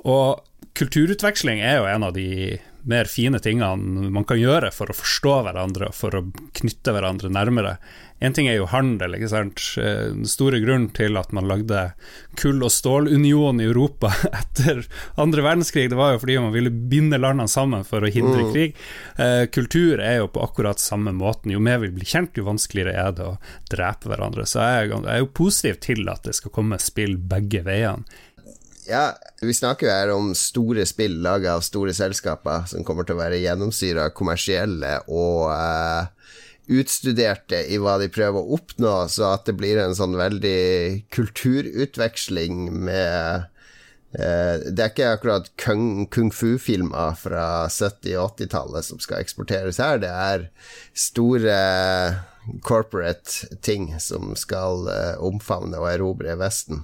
Og 0.02 0.42
kulturutveksling 0.78 1.62
er 1.62 1.80
jo 1.80 1.90
en 1.92 2.10
av 2.10 2.16
de 2.18 2.58
mer 2.88 3.10
fine 3.10 3.40
tingene 3.44 4.10
man 4.14 4.26
kan 4.28 4.40
gjøre 4.40 4.72
for 4.76 4.92
å 4.92 4.98
forstå 4.98 5.36
hverandre 5.48 5.92
og 5.92 5.98
for 5.98 6.18
å 6.18 6.26
knytte 6.58 6.96
hverandre 6.96 7.32
nærmere. 7.34 7.78
Én 8.22 8.36
ting 8.38 8.46
er 8.46 8.60
jo 8.60 8.68
handel, 8.70 9.16
ikke 9.18 9.32
sant. 9.32 9.62
Eh, 9.82 10.12
den 10.14 10.30
store 10.30 10.60
grunnen 10.62 10.92
til 10.94 11.18
at 11.18 11.32
man 11.34 11.48
lagde 11.50 11.88
kull- 12.38 12.62
og 12.62 12.70
stålunion 12.74 13.62
i 13.64 13.66
Europa 13.66 14.12
etter 14.42 14.84
andre 15.22 15.46
verdenskrig, 15.48 15.88
det 15.90 15.98
var 15.98 16.14
jo 16.14 16.22
fordi 16.22 16.38
man 16.44 16.54
ville 16.54 16.70
binde 16.70 17.18
landene 17.18 17.50
sammen 17.50 17.86
for 17.88 18.06
å 18.06 18.12
hindre 18.14 18.46
mm. 18.46 18.52
krig. 18.54 18.78
Eh, 19.18 19.46
kultur 19.50 20.04
er 20.06 20.20
jo 20.20 20.30
på 20.30 20.44
akkurat 20.46 20.82
samme 20.82 21.16
måten. 21.18 21.56
Jo 21.56 21.64
mer 21.64 21.82
vi 21.82 21.90
blir 21.96 22.06
kjent, 22.06 22.38
jo 22.38 22.46
vanskeligere 22.46 22.94
er 22.94 23.18
det 23.18 23.26
å 23.26 23.38
drepe 23.74 24.12
hverandre. 24.14 24.46
Så 24.46 24.62
jeg 24.62 24.94
er 25.02 25.24
jo 25.24 25.34
positiv 25.42 25.82
til 25.82 26.06
at 26.14 26.22
det 26.28 26.38
skal 26.38 26.54
komme 26.54 26.78
spill 26.82 27.18
begge 27.18 27.66
veiene. 27.66 28.06
Ja, 28.88 29.18
vi 29.42 29.54
snakker 29.54 29.86
jo 29.86 29.94
her 29.94 30.12
om 30.16 30.32
store 30.38 30.86
spill 30.90 31.20
laga 31.22 31.54
av 31.58 31.66
store 31.66 31.94
selskaper 31.94 32.66
som 32.70 32.86
kommer 32.86 33.06
til 33.06 33.18
å 33.18 33.22
være 33.22 33.42
gjennomsyra 33.44 34.08
kommersielle 34.18 34.96
og 35.06 35.52
uh, 35.54 36.10
utstuderte 36.72 37.62
i 37.70 37.78
hva 37.82 37.98
de 38.02 38.10
prøver 38.14 38.42
å 38.42 38.58
oppnå, 38.58 38.96
så 39.12 39.34
at 39.36 39.46
det 39.50 39.58
blir 39.60 39.82
en 39.82 39.94
sånn 39.98 40.18
veldig 40.18 41.04
kulturutveksling 41.14 42.72
med 42.88 43.46
uh, 44.18 44.56
Det 44.66 44.80
er 44.80 44.90
ikke 44.90 45.12
akkurat 45.18 45.52
kung, 45.62 46.08
kung 46.10 46.32
fu-filmer 46.34 47.14
fra 47.22 47.68
70- 47.68 48.18
og 48.18 48.34
80-tallet 48.34 48.88
som 48.88 49.04
skal 49.04 49.22
eksporteres 49.22 49.82
her, 49.84 50.02
det 50.02 50.10
er 50.10 50.50
store 50.98 51.60
corporate 52.66 53.60
ting 53.62 53.92
som 54.02 54.34
skal 54.34 54.90
uh, 54.90 55.22
omfavne 55.22 55.78
og 55.78 55.92
erobre 55.94 56.34
Vesten. 56.42 56.82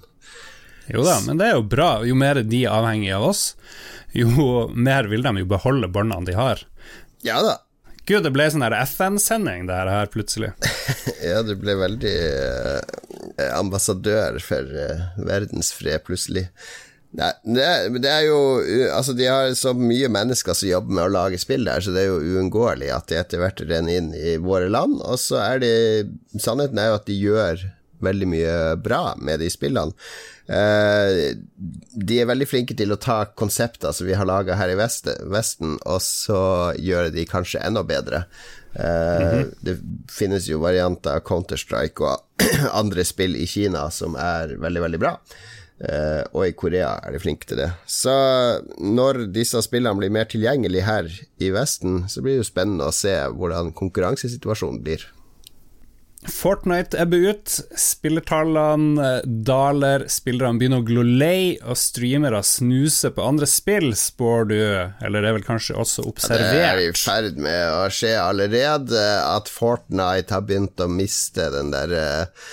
Jo 0.91 1.04
da, 1.04 1.19
men 1.26 1.39
det 1.39 1.50
er 1.50 1.58
jo 1.58 1.67
bra. 1.67 1.91
Jo 2.08 2.15
mer 2.17 2.41
de 2.43 2.63
er 2.63 2.73
avhengig 2.73 3.13
av 3.15 3.28
oss, 3.30 3.43
jo 4.15 4.67
mer 4.73 5.10
vil 5.12 5.26
de 5.26 5.43
jo 5.43 5.50
beholde 5.50 5.89
båndene 5.91 6.30
de 6.30 6.38
har. 6.38 6.63
Ja 7.26 7.41
da. 7.43 7.60
Gud, 8.08 8.23
det 8.23 8.32
ble 8.32 8.45
sånn 8.47 8.63
FN-sending 8.63 9.65
det 9.67 9.78
her 9.84 10.08
plutselig. 10.08 10.54
ja, 11.28 11.41
du 11.43 11.58
ble 11.60 11.76
veldig 11.76 12.13
eh, 12.15 13.50
ambassadør 13.52 14.39
for 14.39 14.63
eh, 14.63 15.10
verdensfred 15.28 16.06
plutselig. 16.08 16.45
Nei, 17.17 17.32
det, 17.43 17.65
det, 18.04 18.10
er 18.12 18.26
jo 18.28 18.39
Altså, 18.91 19.13
de 19.15 19.30
har 19.32 19.54
så 19.56 19.71
mye 19.76 20.10
mennesker 20.12 20.56
som 20.56 20.67
jobber 20.69 20.95
med 20.95 21.06
å 21.06 21.13
lage 21.15 21.39
spill 21.41 21.67
der, 21.67 21.84
så 21.84 21.93
det 21.95 22.04
er 22.04 22.10
jo 22.12 22.36
uunngåelig 22.38 22.91
at 22.93 23.08
de 23.12 23.19
etter 23.19 23.41
hvert 23.41 23.63
renner 23.63 24.00
inn 24.00 24.10
i 24.15 24.38
våre 24.43 24.71
land. 24.71 25.00
Og 25.04 25.19
så 25.19 25.41
er 25.43 25.63
det 25.63 25.76
Sannheten 26.36 26.80
er 26.80 26.91
jo 26.91 27.00
at 27.02 27.08
de 27.10 27.19
gjør 27.19 27.67
veldig 28.04 28.28
mye 28.30 28.56
bra 28.84 29.16
med 29.22 29.42
de 29.42 29.50
spillene. 29.52 29.96
Uh, 30.48 31.36
de 31.92 32.22
er 32.22 32.30
veldig 32.30 32.48
flinke 32.48 32.76
til 32.78 32.94
å 32.94 33.00
ta 33.02 33.20
konsepter 33.36 33.92
som 33.96 34.08
vi 34.08 34.16
har 34.16 34.28
laga 34.30 34.56
her 34.60 34.72
i 34.72 34.78
Vesten, 34.80 35.76
og 35.84 36.00
så 36.04 36.42
gjøre 36.80 37.12
de 37.16 37.28
kanskje 37.28 37.64
enda 37.68 37.84
bedre. 37.84 38.26
Uh, 38.78 38.84
mm 38.84 39.28
-hmm. 39.34 39.54
Det 39.62 39.78
finnes 40.10 40.48
jo 40.48 40.60
varianter 40.60 41.16
av 41.16 41.20
Counter-Strike 41.20 42.02
og 42.02 42.20
andre 42.82 43.04
spill 43.04 43.36
i 43.36 43.46
Kina 43.48 43.90
som 43.92 44.16
er 44.16 44.56
veldig, 44.56 44.82
veldig 44.82 45.00
bra. 45.00 45.18
Uh, 45.78 46.24
og 46.34 46.48
i 46.48 46.56
Korea 46.58 46.96
er 47.06 47.12
de 47.12 47.20
flinke 47.20 47.46
til 47.46 47.58
det. 47.58 47.72
Så 47.86 48.14
når 48.82 49.28
disse 49.30 49.62
spillene 49.62 49.98
blir 50.00 50.10
mer 50.10 50.26
tilgjengelige 50.26 50.84
her 50.84 51.12
i 51.38 51.52
Vesten, 51.54 52.10
så 52.10 52.22
blir 52.22 52.34
det 52.34 52.38
jo 52.38 52.50
spennende 52.50 52.88
å 52.88 52.96
se 52.96 53.14
hvordan 53.30 53.74
konkurransesituasjonen 53.78 54.82
blir. 54.82 55.06
Fortnite 56.26 56.98
ebber 56.98 57.30
ut, 57.30 57.52
spillertallene 57.78 59.22
daler, 59.46 60.08
spillerne 60.10 60.58
begynner 60.58 60.82
å 60.82 60.88
glo 60.88 61.04
lei, 61.06 61.56
og 61.62 61.78
streamere 61.78 62.42
snuser 62.44 63.14
på 63.14 63.24
andre 63.24 63.48
spill, 63.50 63.92
spår 63.96 64.50
du, 64.50 64.58
eller 64.58 65.22
det 65.22 65.30
er 65.30 65.38
vel 65.38 65.46
kanskje 65.46 65.78
også 65.78 66.08
observert? 66.10 66.58
Det 66.58 66.66
er 66.66 66.82
i 66.82 66.90
ferd 66.98 67.38
med 67.38 67.64
å 67.70 67.86
skje 67.94 68.16
allerede, 68.20 69.06
at 69.22 69.52
Fortnite 69.52 70.34
har 70.34 70.46
begynt 70.50 70.82
å 70.84 70.90
miste 70.92 71.52
den 71.54 71.70
der 71.76 71.94
uh, 71.96 72.50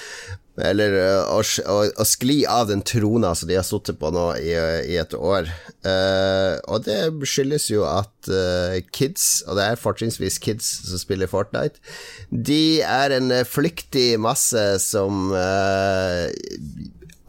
Eller 0.55 0.95
å, 1.35 1.41
å, 1.43 1.77
å, 1.99 2.05
skli 2.07 2.45
av 2.47 2.69
den 2.71 2.85
trona 2.87 3.33
som 3.35 3.49
de 3.51 3.57
har 3.59 3.67
sittet 3.67 3.99
på 3.99 4.11
nå 4.15 4.27
i, 4.39 4.53
i 4.95 4.99
et 5.01 5.15
år. 5.19 5.51
Uh, 5.83 6.61
og 6.71 6.85
det 6.87 6.99
skyldes 7.27 7.67
jo 7.73 7.83
at 7.89 8.31
uh, 8.31 8.79
kids, 8.95 9.43
og 9.49 9.59
det 9.59 9.67
er 9.67 9.81
fortrinnsvis 9.81 10.39
kids 10.43 10.69
som 10.87 11.01
spiller 11.03 11.31
Fortnite, 11.31 11.83
de 12.31 12.85
er 12.87 13.17
en 13.17 13.35
flyktig 13.49 14.15
masse 14.23 14.63
som 14.85 15.33
uh, 15.35 16.31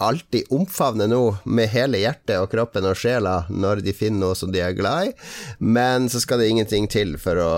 alltid 0.05 0.51
omfavner 0.53 1.09
noe 1.09 1.39
med 1.47 1.71
hele 1.71 2.01
hjertet 2.03 2.37
og 2.37 2.51
kroppen 2.51 2.85
og 2.85 2.99
sjela 2.99 3.45
når 3.49 3.81
de 3.85 3.95
finner 3.95 4.21
noe 4.21 4.37
som 4.37 4.51
de 4.53 4.61
er 4.61 4.75
glad 4.77 5.09
i, 5.09 5.15
men 5.63 6.11
så 6.11 6.21
skal 6.21 6.41
det 6.41 6.51
ingenting 6.51 6.89
til 6.91 7.15
for 7.21 7.41
å 7.41 7.55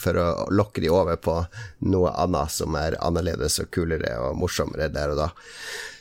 for 0.00 0.18
å 0.20 0.26
lokke 0.52 0.82
de 0.84 0.90
over 0.92 1.16
på 1.20 1.38
noe 1.90 2.12
annet 2.20 2.52
som 2.52 2.76
er 2.78 2.98
annerledes 3.04 3.60
og 3.62 3.70
kulere 3.74 4.16
og 4.22 4.36
morsommere 4.40 4.90
der 4.92 5.14
og 5.14 5.22
da. 5.24 5.30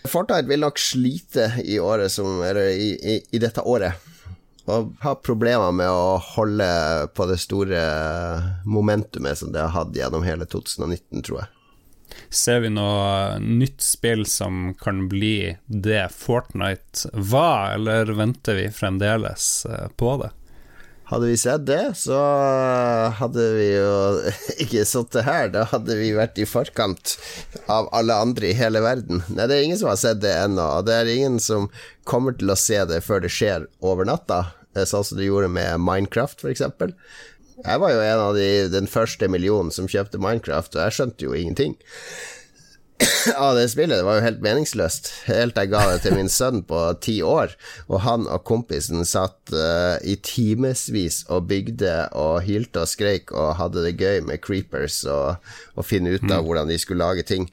Fortnite 0.05 0.49
vil 0.49 0.62
nok 0.62 0.81
slite 0.81 1.49
i, 1.63 1.79
som, 2.13 2.43
i, 2.45 2.91
i, 2.95 3.21
i 3.31 3.41
dette 3.41 3.63
året 3.65 4.12
og 4.65 4.95
ha 5.05 5.13
problemer 5.21 5.73
med 5.77 5.89
å 5.89 6.17
holde 6.17 6.67
på 7.13 7.27
det 7.29 7.38
store 7.41 7.81
momentumet 8.65 9.38
som 9.38 9.51
det 9.53 9.62
har 9.62 9.75
hatt 9.75 9.93
gjennom 9.97 10.25
hele 10.25 10.47
2019, 10.49 11.21
tror 11.21 11.43
jeg. 11.43 11.51
Ser 12.34 12.63
vi 12.63 12.71
noe 12.73 13.38
nytt 13.41 13.84
spill 13.84 14.25
som 14.29 14.73
kan 14.79 15.05
bli 15.12 15.55
det 15.67 16.08
Fortnite 16.15 17.12
var, 17.13 17.75
eller 17.75 18.10
venter 18.17 18.58
vi 18.58 18.69
fremdeles 18.73 19.65
eh, 19.69 19.88
på 19.97 20.15
det? 20.23 20.31
Hadde 21.05 21.27
vi 21.29 21.37
sett 21.37 21.65
det, 21.67 21.93
så 21.97 22.17
hadde 23.19 23.43
vi 23.53 23.67
jo 23.75 23.91
ikke 24.65 24.85
sittet 24.89 25.27
her. 25.27 25.51
Da 25.53 25.67
hadde 25.69 25.97
vi 25.99 26.09
vært 26.17 26.39
i 26.41 26.47
forkant 26.49 27.15
av 27.69 27.91
alle 27.93 28.17
andre 28.25 28.49
i 28.49 28.57
hele 28.57 28.81
verden. 28.81 29.21
Nei, 29.29 29.45
det 29.45 29.59
er 29.59 29.67
ingen 29.67 29.81
som 29.81 29.91
har 29.91 30.01
sett 30.01 30.23
det 30.23 30.33
ennå. 30.33 30.65
Det 30.87 30.97
er 30.97 31.13
ingen 31.13 31.37
som 31.43 31.69
kommer 32.09 32.33
til 32.37 32.49
å 32.49 32.57
se 32.57 32.81
det 32.89 33.03
før 33.05 33.21
det 33.21 33.33
skjer 33.33 33.69
over 33.85 34.09
natta, 34.09 34.47
sånn 34.73 35.05
som 35.05 35.21
det 35.21 35.29
gjorde 35.29 35.53
med 35.53 35.77
Minecraft, 35.85 36.41
f.eks. 36.41 36.65
Jeg 37.65 37.81
var 37.81 37.93
jo 37.93 38.01
en 38.03 38.23
av 38.25 38.33
de, 38.35 38.49
den 38.73 38.89
første 38.89 39.29
millionen 39.31 39.69
som 39.71 39.87
kjøpte 39.89 40.19
Minecraft, 40.21 40.73
og 40.75 40.87
jeg 40.87 40.97
skjønte 40.97 41.29
jo 41.29 41.37
ingenting 41.37 41.77
av 43.38 43.55
det 43.55 43.69
spillet. 43.69 43.97
Det 43.97 44.05
var 44.08 44.19
jo 44.19 44.25
helt 44.25 44.43
meningsløst. 44.43 45.10
Helt 45.29 45.58
jeg 45.60 45.71
ga 45.71 45.81
det 45.91 46.03
til 46.05 46.15
min 46.15 46.29
sønn 46.31 46.62
på 46.67 46.81
ti 47.03 47.17
år, 47.25 47.55
og 47.89 48.03
han 48.05 48.27
og 48.31 48.45
kompisen 48.47 49.05
satt 49.08 49.53
uh, 49.53 49.97
i 50.05 50.15
timevis 50.23 51.23
og 51.34 51.49
bygde 51.49 51.95
og 52.15 52.45
hylte 52.47 52.86
og 52.86 52.91
skreik 52.91 53.34
og 53.36 53.58
hadde 53.60 53.84
det 53.88 53.97
gøy 53.99 54.23
med 54.27 54.43
creepers 54.45 55.03
og, 55.10 55.41
og 55.75 55.88
finne 55.88 56.15
ut 56.15 56.23
av 56.29 56.39
mm. 56.39 56.45
hvordan 56.47 56.71
de 56.71 56.79
skulle 56.81 57.03
lage 57.03 57.27
ting. 57.27 57.49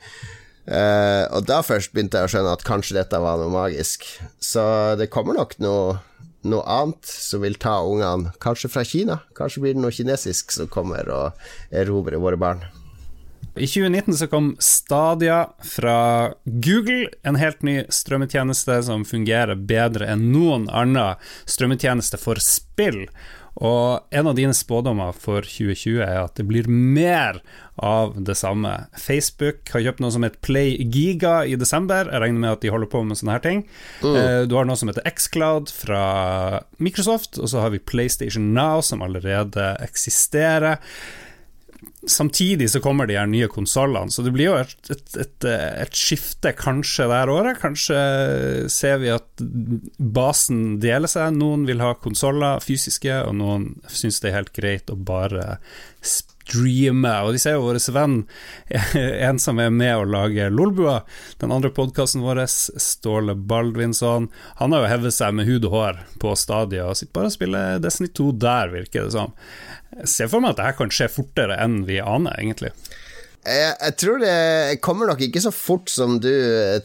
Uh, 0.62 1.26
og 1.34 1.48
da 1.48 1.58
først 1.66 1.90
begynte 1.90 2.20
jeg 2.20 2.28
å 2.28 2.32
skjønne 2.36 2.54
at 2.54 2.66
kanskje 2.66 3.00
dette 3.00 3.18
var 3.22 3.40
noe 3.40 3.52
magisk. 3.52 4.06
Så 4.38 4.62
det 5.00 5.10
kommer 5.14 5.38
nok 5.38 5.56
noe, 5.62 5.98
noe 6.46 6.62
annet 6.70 7.08
som 7.08 7.42
vil 7.42 7.58
ta 7.58 7.80
ungene, 7.82 8.34
kanskje 8.42 8.70
fra 8.70 8.86
Kina. 8.86 9.22
Kanskje 9.38 9.64
blir 9.64 9.74
det 9.74 9.82
noe 9.82 9.94
kinesisk 9.94 10.54
som 10.54 10.70
kommer 10.70 11.10
og 11.10 11.44
erobrer 11.74 12.22
våre 12.22 12.38
barn. 12.38 12.62
I 13.54 13.66
2019 13.66 14.14
så 14.16 14.26
kom 14.26 14.56
Stadia 14.58 15.50
fra 15.62 16.32
Google, 16.44 17.08
en 17.22 17.36
helt 17.36 17.62
ny 17.62 17.82
strømmetjeneste 17.92 18.78
som 18.86 19.04
fungerer 19.04 19.60
bedre 19.68 20.08
enn 20.08 20.30
noen 20.32 20.70
annen 20.72 21.20
strømmetjeneste 21.44 22.20
for 22.20 22.40
spill. 22.40 23.04
Og 23.60 24.00
en 24.16 24.30
av 24.30 24.36
dine 24.38 24.54
spådommer 24.56 25.12
for 25.12 25.44
2020 25.44 26.00
er 26.00 26.22
at 26.22 26.38
det 26.40 26.46
blir 26.48 26.68
mer 26.72 27.42
av 27.76 28.14
det 28.24 28.38
samme. 28.40 28.70
Facebook 28.96 29.68
har 29.74 29.84
kjøpt 29.84 30.00
noe 30.00 30.14
som 30.14 30.24
heter 30.24 30.40
Play 30.40 30.78
Giga 30.88 31.42
i 31.44 31.58
desember. 31.60 32.08
Jeg 32.08 32.24
regner 32.24 32.46
med 32.46 32.54
at 32.54 32.64
de 32.64 32.72
holder 32.72 32.88
på 32.88 33.02
med 33.04 33.20
sånne 33.20 33.36
her 33.36 33.44
ting. 33.44 33.66
Mm. 34.00 34.16
Eh, 34.16 34.38
du 34.48 34.56
har 34.56 34.64
noe 34.68 34.80
som 34.80 34.88
heter 34.88 35.04
Xcloud 35.04 35.72
fra 35.76 36.04
Microsoft, 36.80 37.36
og 37.36 37.52
så 37.52 37.66
har 37.66 37.76
vi 37.76 37.84
PlayStation 37.84 38.54
Now, 38.56 38.80
som 38.80 39.04
allerede 39.04 39.74
eksisterer 39.84 40.80
samtidig 42.08 42.70
så 42.70 42.80
kommer 42.82 43.06
de 43.06 43.16
her 43.18 43.28
nye 43.30 43.48
konsollene, 43.50 44.10
så 44.10 44.24
det 44.26 44.32
blir 44.34 44.50
jo 44.50 44.56
et, 44.58 44.90
et, 44.90 45.16
et, 45.22 45.46
et, 45.46 45.94
skifte 45.96 46.52
kanskje 46.58 47.06
hver 47.10 47.30
året. 47.32 47.60
Kanskje 47.62 47.98
ser 48.72 48.98
vi 49.02 49.12
at 49.14 49.44
basen 49.98 50.80
deler 50.82 51.10
seg. 51.10 51.36
Noen 51.38 51.66
vil 51.68 51.82
ha 51.84 51.94
konsoller 52.02 52.62
fysiske, 52.64 53.22
og 53.26 53.36
noen 53.38 53.68
syns 53.90 54.22
det 54.22 54.32
er 54.32 54.40
helt 54.40 54.54
greit 54.56 54.90
å 54.90 54.98
bare 54.98 55.56
streame. 56.42 57.12
Og 57.24 57.34
de 57.34 57.40
ser 57.42 57.56
jo 57.56 57.66
vår 57.66 57.80
venn, 57.94 58.18
en 59.28 59.40
som 59.42 59.60
er 59.62 59.70
med 59.74 59.96
å 59.96 60.08
lage 60.08 60.50
Lolbua, 60.52 61.02
den 61.42 61.52
andre 61.54 61.72
podkasten 61.74 62.24
vår, 62.24 62.44
Ståle 62.46 63.34
Baldvinsson, 63.34 64.28
han 64.60 64.72
har 64.74 64.84
jo 64.84 64.92
hevet 64.92 65.16
seg 65.16 65.36
med 65.36 65.48
hud 65.48 65.68
og 65.68 65.76
hår 65.76 66.02
på 66.22 66.34
stadiet 66.38 66.86
og 66.86 66.98
sitter 66.98 67.14
bare 67.16 67.30
og 67.30 67.36
spiller 67.36 67.82
Destiny 67.82 68.10
2 68.12 68.32
der, 68.42 68.72
virker 68.72 69.06
det 69.06 69.14
som. 69.16 69.34
Jeg 69.98 70.10
ser 70.10 70.32
for 70.32 70.42
meg 70.42 70.54
at 70.54 70.62
dette 70.62 70.78
kan 70.80 70.92
skje 70.94 71.10
fortere 71.12 71.58
enn 71.60 71.82
vi 71.88 72.00
aner, 72.00 72.36
egentlig. 72.40 72.72
Jeg, 73.42 73.72
jeg, 73.74 73.94
tror 73.98 74.20
det 74.22 74.80
kommer 74.86 75.08
nok 75.10 75.22
ikke 75.26 75.40
så 75.42 75.50
fort 75.50 75.90
som 75.90 76.20
du 76.22 76.30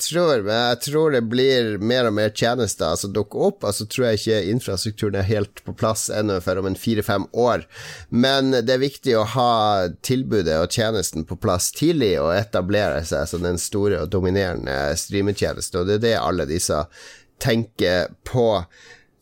tror, 0.02 0.42
men 0.42 0.56
jeg 0.56 0.80
tror 0.88 1.14
det 1.14 1.22
blir 1.30 1.76
mer 1.78 2.08
og 2.10 2.16
mer 2.18 2.32
tjenester 2.34 2.96
som 2.98 3.14
dukker 3.14 3.52
opp. 3.52 3.68
Altså 3.70 3.86
tror 3.86 4.08
jeg 4.08 4.22
ikke 4.22 4.56
infrastrukturen 4.56 5.20
er 5.22 5.28
helt 5.30 5.62
på 5.68 5.76
plass 5.78 6.08
ennå 6.10 6.40
før 6.42 6.64
om 6.64 6.72
en 6.72 6.80
fire-fem 6.80 7.28
år. 7.38 7.68
Men 8.10 8.50
det 8.58 8.74
er 8.74 8.82
viktig 8.82 9.14
å 9.20 9.28
ha 9.36 9.54
tilbudet 10.02 10.58
og 10.58 10.74
tjenesten 10.74 11.30
på 11.30 11.38
plass 11.38 11.70
tidlig 11.78 12.16
og 12.24 12.34
etablere 12.34 13.06
seg 13.06 13.30
som 13.30 13.46
den 13.46 13.62
store 13.62 14.02
og 14.02 14.12
dominerende 14.18 14.98
streametjenesten, 14.98 15.84
og 15.84 15.92
det 15.92 16.00
er 16.00 16.06
det 16.08 16.18
alle 16.24 16.50
disse 16.50 16.82
tenker 17.38 18.10
på. 18.26 18.50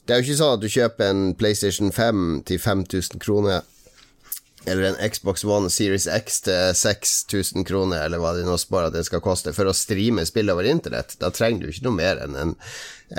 Det 0.08 0.16
er 0.16 0.22
jo 0.22 0.30
ikke 0.30 0.40
sånn 0.40 0.56
at 0.56 0.64
du 0.64 0.72
kjøper 0.72 1.12
en 1.12 1.24
PlayStation 1.36 1.92
5 1.92 2.28
til 2.48 2.64
5000 2.64 3.20
kroner 3.20 3.66
eller 4.68 4.84
en 4.84 5.10
Xbox 5.12 5.44
One 5.44 5.70
Series 5.70 6.08
X 6.08 6.42
til 6.46 6.76
6000 6.76 7.66
kroner, 7.68 8.06
eller 8.06 8.22
hva 8.22 8.34
de 8.36 8.46
nå 8.46 8.58
spår 8.60 8.90
at 8.90 8.96
det 8.96 9.06
skal 9.08 9.24
koste, 9.24 9.54
for 9.56 9.70
å 9.70 9.76
streame 9.76 10.26
spill 10.28 10.52
over 10.54 10.68
internett. 10.70 11.18
Da 11.22 11.32
trenger 11.34 11.66
du 11.66 11.72
ikke 11.74 11.86
noe 11.88 11.98
mer 11.98 12.22
enn 12.24 12.38
en, 12.40 12.56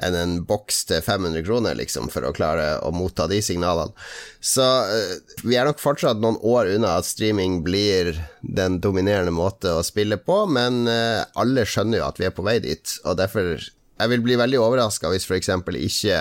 enn 0.02 0.18
en 0.18 0.34
boks 0.48 0.82
til 0.90 1.04
500 1.04 1.46
kroner, 1.46 1.78
liksom, 1.78 2.10
for 2.12 2.26
å 2.26 2.34
klare 2.36 2.76
å 2.82 2.92
motta 2.94 3.28
de 3.30 3.40
signalene. 3.44 3.94
Så 4.40 4.64
uh, 4.64 5.14
vi 5.46 5.58
er 5.58 5.68
nok 5.68 5.82
fortsatt 5.82 6.20
noen 6.22 6.40
år 6.42 6.74
unna 6.74 6.96
at 7.00 7.08
streaming 7.08 7.62
blir 7.66 8.14
den 8.42 8.80
dominerende 8.84 9.34
måte 9.34 9.76
å 9.76 9.86
spille 9.86 10.18
på, 10.18 10.42
men 10.50 10.84
uh, 10.90 11.24
alle 11.38 11.66
skjønner 11.68 12.02
jo 12.02 12.10
at 12.10 12.20
vi 12.22 12.28
er 12.28 12.36
på 12.36 12.46
vei 12.46 12.58
dit, 12.64 12.98
og 13.06 13.18
derfor 13.22 13.56
jeg 13.96 14.12
vil 14.12 14.24
bli 14.24 14.36
veldig 14.36 14.58
overraska 14.60 15.08
hvis 15.08 15.24
f.eks. 15.24 15.48
ikke 15.80 16.18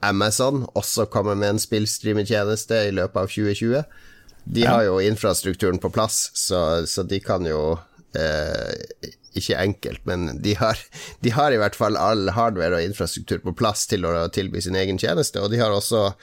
Amazon 0.00 0.62
også 0.78 1.08
kommer 1.12 1.36
med 1.36 1.56
en 1.56 1.60
spillstreamertjeneste 1.60 2.86
i 2.88 2.94
løpet 2.94 3.20
av 3.20 3.28
2020. 3.28 3.82
De 4.50 4.64
har 4.64 4.82
jo 4.86 5.00
infrastrukturen 5.00 5.78
på 5.78 5.90
plass, 5.90 6.30
så, 6.34 6.86
så 6.86 7.02
de 7.02 7.20
kan 7.20 7.44
jo 7.46 7.78
eh, 8.16 9.10
Ikke 9.36 9.58
enkelt, 9.60 10.00
men 10.08 10.40
de 10.42 10.54
har, 10.56 10.80
de 11.20 11.30
har, 11.36 11.52
i 11.52 11.60
hvert 11.60 11.76
fall 11.76 11.98
all 12.00 12.30
hardware 12.32 12.78
og 12.78 12.86
infrastruktur 12.88 13.42
på 13.44 13.52
plass 13.58 13.84
til 13.90 14.08
å 14.08 14.14
tilby 14.32 14.62
sin 14.64 14.78
egen 14.78 14.98
tjeneste. 14.98 15.42
Og 15.44 15.52
de 15.52 15.60
har 15.60 15.74
også 15.74 16.14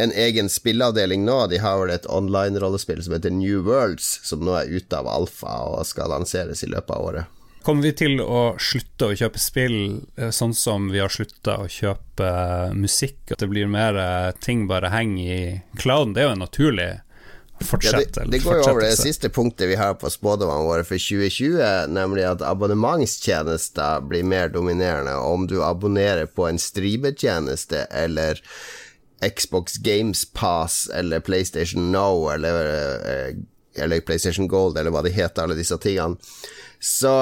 en 0.00 0.14
egen 0.14 0.48
spilleavdeling 0.48 1.26
nå. 1.26 1.40
De 1.50 1.58
har 1.60 1.82
vel 1.82 1.92
et 1.92 2.06
online-rollespill 2.06 3.02
som 3.02 3.18
heter 3.18 3.34
New 3.34 3.66
Worlds, 3.66 4.14
som 4.22 4.46
nå 4.46 4.54
er 4.60 4.70
ute 4.70 5.02
av 5.02 5.10
alfa 5.10 5.58
og 5.74 5.86
skal 5.90 6.14
lanseres 6.14 6.62
i 6.62 6.70
løpet 6.70 6.96
av 6.96 7.10
året. 7.10 7.38
Kommer 7.62 7.86
vi 7.86 7.92
til 7.94 8.18
å 8.22 8.56
slutte 8.58 9.10
å 9.10 9.14
kjøpe 9.14 9.38
spill 9.38 9.76
eh, 10.18 10.32
sånn 10.34 10.54
som 10.54 10.88
vi 10.90 10.98
har 11.02 11.12
slutta 11.12 11.60
å 11.62 11.70
kjøpe 11.70 12.30
musikk? 12.74 13.20
At 13.30 13.42
det 13.42 13.50
blir 13.52 13.70
mer 13.70 13.98
eh, 13.98 14.32
ting 14.42 14.64
bare 14.70 14.90
henger 14.90 15.34
i 15.34 15.44
clouden? 15.78 16.14
Det 16.14 16.24
er 16.24 16.30
jo 16.30 16.36
en 16.38 16.42
naturlig 16.46 16.90
fortsette. 17.66 18.20
Ja, 18.20 18.26
det, 18.26 18.30
det, 18.36 18.42
går 18.44 18.60
jo 18.60 18.66
over 18.70 18.84
det 18.84 18.96
siste 18.98 19.30
punktet 19.32 19.70
vi 19.70 19.78
har 19.80 19.94
på 20.00 20.10
spådommene 20.12 20.66
våre 20.66 20.84
for 20.86 21.00
2020, 21.00 21.62
nemlig 21.92 22.26
at 22.28 22.44
abonnementstjenester 22.46 24.04
blir 24.08 24.26
mer 24.26 24.52
dominerende. 24.52 25.16
Om 25.16 25.48
du 25.50 25.60
abonnerer 25.64 26.30
på 26.30 26.48
en 26.48 26.60
streametjeneste 26.60 27.86
eller 27.90 28.40
Xbox 29.22 29.78
Games 29.82 30.24
Pass 30.34 30.88
eller 30.94 31.20
PlayStation 31.20 31.92
Now 31.92 32.32
eller, 32.32 32.66
eh, 32.66 33.34
eller 33.82 34.00
PlayStation 34.00 34.48
Gold 34.48 34.78
eller 34.78 34.90
hva 34.90 35.04
de 35.06 35.14
heter, 35.14 35.44
alle 35.44 35.58
disse 35.58 35.78
tingene, 35.78 36.18
så, 36.82 37.14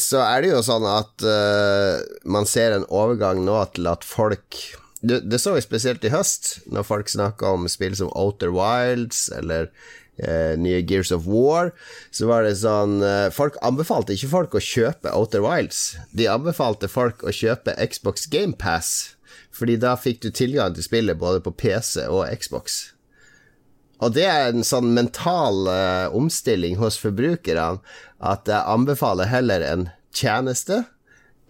så 0.00 0.22
er 0.24 0.40
det 0.40 0.54
jo 0.54 0.62
sånn 0.64 0.86
at 0.88 1.24
uh, 1.26 2.00
man 2.24 2.46
ser 2.48 2.72
en 2.72 2.86
overgang 2.88 3.42
nå 3.44 3.58
til 3.76 3.90
at 3.90 4.06
folk 4.08 4.56
det, 5.02 5.20
det, 5.26 5.38
så 5.42 5.56
vi 5.56 5.64
spesielt 5.64 6.04
i 6.06 6.12
høst, 6.12 6.60
når 6.70 6.86
folk 6.86 7.10
snakka 7.10 7.56
om 7.56 7.66
spill 7.70 7.96
som 7.98 8.12
Outer 8.14 8.52
Wilds 8.54 9.24
eller 9.34 9.66
eh, 10.22 10.54
nye 10.58 10.82
Gears 10.86 11.10
of 11.14 11.26
War. 11.26 11.72
Så 12.14 12.28
var 12.30 12.46
det 12.46 12.54
sånn 12.60 13.00
eh, 13.02 13.26
Folk 13.34 13.58
anbefalte 13.66 14.14
ikke 14.14 14.30
folk 14.30 14.54
å 14.54 14.62
kjøpe 14.62 15.10
Outer 15.10 15.42
Wilds. 15.42 15.82
De 16.14 16.30
anbefalte 16.30 16.90
folk 16.90 17.26
å 17.26 17.34
kjøpe 17.34 17.74
Xbox 17.90 18.28
GamePass, 18.30 18.92
fordi 19.50 19.80
da 19.82 19.96
fikk 19.98 20.22
du 20.22 20.30
tilgang 20.30 20.76
til 20.76 20.86
spillet 20.86 21.18
både 21.18 21.42
på 21.42 21.54
PC 21.64 22.06
og 22.06 22.28
Xbox. 22.38 22.92
Og 24.02 24.14
det 24.14 24.26
er 24.26 24.50
en 24.50 24.66
sånn 24.66 24.94
mental 24.94 25.66
eh, 25.70 26.14
omstilling 26.14 26.78
hos 26.78 26.98
forbrukerne 27.02 27.82
at 28.22 28.46
jeg 28.50 28.70
anbefaler 28.70 29.30
heller 29.30 29.66
en 29.66 29.88
tjeneste 30.14 30.84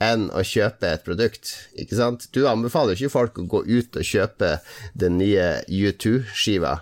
enn 0.02 0.28
å 0.34 0.42
kjøpe 0.46 0.88
et 0.90 1.04
produkt, 1.06 1.54
ikke 1.78 1.98
sant? 1.98 2.28
Du 2.34 2.44
anbefaler 2.50 2.98
ikke 2.98 3.12
folk 3.12 3.38
å 3.38 3.48
gå 3.54 3.62
ut 3.68 3.98
og 3.98 4.06
kjøpe 4.06 4.56
den 4.98 5.18
nye 5.20 5.62
U2-skiva. 5.68 6.80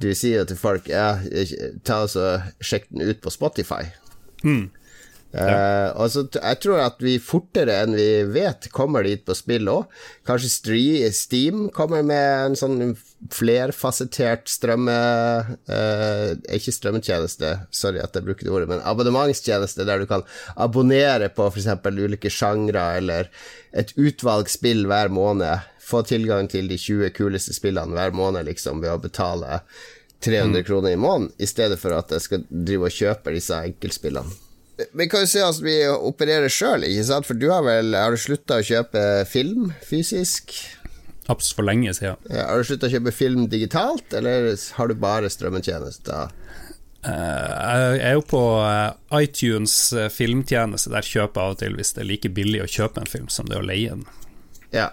Du 0.00 0.10
sier 0.16 0.46
til 0.48 0.58
folk 0.58 0.88
ja, 0.90 1.18
ta 1.86 2.04
og 2.06 2.64
sjekk 2.64 2.88
den 2.90 3.12
ut 3.12 3.20
på 3.24 3.32
Spotify. 3.34 3.84
Mm. 4.42 4.70
Uh, 5.32 5.88
og 5.96 6.10
så 6.12 6.26
Jeg 6.28 6.58
tror 6.60 6.82
at 6.84 6.98
vi 7.00 7.14
fortere 7.16 7.78
enn 7.80 7.94
vi 7.96 8.08
vet 8.34 8.66
kommer 8.74 9.06
dit 9.06 9.22
på 9.24 9.36
spill 9.36 9.70
òg. 9.72 9.86
Kanskje 10.28 11.10
Steam 11.16 11.70
kommer 11.72 12.04
med 12.04 12.50
en 12.50 12.58
sånn 12.58 12.92
flerfasettert 13.32 14.50
strømme... 14.52 14.98
Uh, 15.70 16.36
ikke 16.52 16.74
strømmetjeneste, 16.76 17.54
sorry 17.72 18.02
at 18.02 18.16
jeg 18.16 18.26
bruker 18.26 18.46
det 18.46 18.52
ordet, 18.52 18.68
men 18.74 18.84
abonnementstjeneste 18.84 19.86
der 19.88 20.02
du 20.02 20.08
kan 20.10 20.26
abonnere 20.56 21.30
på 21.32 21.48
f.eks. 21.48 21.70
ulike 21.88 22.32
sjangre 22.32 22.84
eller 22.98 23.32
et 23.72 23.96
utvalg 23.96 24.52
spill 24.52 24.84
hver 24.90 25.12
måned. 25.12 25.68
Få 25.82 26.04
tilgang 26.06 26.46
til 26.52 26.68
de 26.70 26.78
20 26.78 27.12
kuleste 27.16 27.56
spillene 27.56 27.96
hver 27.96 28.12
måned, 28.16 28.44
liksom, 28.46 28.84
ved 28.84 28.92
å 28.92 29.00
betale 29.02 29.62
300 30.22 30.60
mm. 30.60 30.64
kroner 30.68 30.92
i 30.94 31.00
måneden, 31.00 31.32
i 31.38 31.48
stedet 31.50 31.80
for 31.80 31.96
at 31.96 32.12
jeg 32.14 32.28
skal 32.28 32.48
drive 32.48 32.88
og 32.88 33.00
kjøpe 33.00 33.34
disse 33.34 33.58
enkeltspillene. 33.72 34.51
Vi 34.92 35.08
kan 35.10 35.24
jo 35.24 35.30
se 35.30 35.42
at 35.44 35.58
vi 35.62 35.76
opererer 35.88 36.52
sjøl, 36.52 36.86
ikke 36.88 37.08
sant? 37.08 37.28
For 37.28 37.38
du 37.38 37.48
har 37.52 37.64
vel 37.66 37.94
Har 37.96 38.14
du 38.14 38.20
slutta 38.20 38.60
å 38.60 38.66
kjøpe 38.66 39.02
film 39.30 39.72
fysisk? 39.86 40.54
Absolutt 41.30 41.58
for 41.60 41.68
lenge 41.68 41.92
siden. 41.94 42.18
Ja, 42.32 42.48
har 42.50 42.60
du 42.60 42.66
slutta 42.66 42.88
å 42.88 42.92
kjøpe 42.92 43.14
film 43.14 43.46
digitalt, 43.50 44.08
eller 44.18 44.50
har 44.76 44.90
du 44.90 44.96
bare 44.98 45.30
strømmetjenester? 45.30 46.32
Uh, 47.02 47.98
jeg 47.98 48.02
er 48.06 48.12
jo 48.14 48.24
på 48.30 48.40
uh, 48.62 48.94
iTunes 49.18 49.74
uh, 49.96 50.06
filmtjeneste. 50.12 50.90
Der 50.92 51.06
kjøper 51.06 51.40
jeg 51.40 51.46
av 51.46 51.54
og 51.56 51.62
til 51.62 51.78
hvis 51.78 51.94
det 51.96 52.04
er 52.04 52.10
like 52.10 52.30
billig 52.34 52.62
å 52.62 52.70
kjøpe 52.70 53.02
en 53.02 53.10
film 53.10 53.30
som 53.32 53.48
det 53.50 53.58
er 53.58 53.64
å 53.64 53.70
leie 53.70 53.96
den. 53.96 54.04
Ja. 54.74 54.90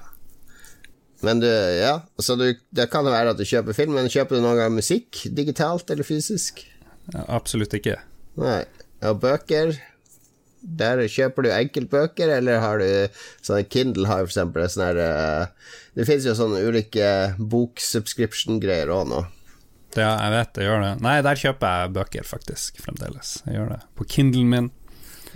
Men 1.25 1.41
du, 1.43 1.49
ja, 1.49 1.99
så 2.21 2.37
du, 2.39 2.47
det 2.73 2.87
kan 2.93 3.05
jo 3.05 3.13
være 3.13 3.33
at 3.33 3.39
du 3.39 3.45
kjøper 3.45 3.75
film, 3.77 3.97
men 3.97 4.09
kjøper 4.09 4.37
du 4.37 4.45
noen 4.45 4.61
gang 4.61 4.73
musikk 4.73 5.25
digitalt 5.35 5.91
eller 5.91 6.07
fysisk? 6.07 6.63
absolutt 7.09 7.73
ikke. 7.73 7.95
Nei. 8.37 8.61
Og 9.05 9.19
bøker 9.23 9.77
Der 10.79 11.01
kjøper 11.07 11.45
du 11.45 11.49
enkeltbøker, 11.55 12.31
eller 12.39 12.59
har 12.59 12.81
du 12.81 13.19
sånn 13.45 13.67
Kindle 13.71 14.09
har 14.09 14.25
for 14.25 14.33
eksempel 14.33 14.67
sånn 14.67 14.87
her 14.89 14.99
uh, 14.99 15.75
Det 15.95 16.07
finnes 16.09 16.27
jo 16.27 16.35
sånne 16.37 16.63
ulike 16.67 17.11
boksubscription-greier 17.39 18.91
òg 18.93 19.05
nå. 19.11 19.21
Ja, 19.97 20.11
jeg 20.21 20.33
vet 20.35 20.59
jeg 20.59 20.67
gjør 20.67 20.83
det. 20.83 20.91
Nei, 21.01 21.15
der 21.25 21.39
kjøper 21.39 21.79
jeg 21.81 21.93
bøker, 21.95 22.27
faktisk, 22.27 22.77
fremdeles. 22.83 23.39
Jeg 23.47 23.57
gjør 23.57 23.71
det. 23.73 23.79
På 23.97 24.05
Kindlen 24.05 24.51
min. 24.51 24.69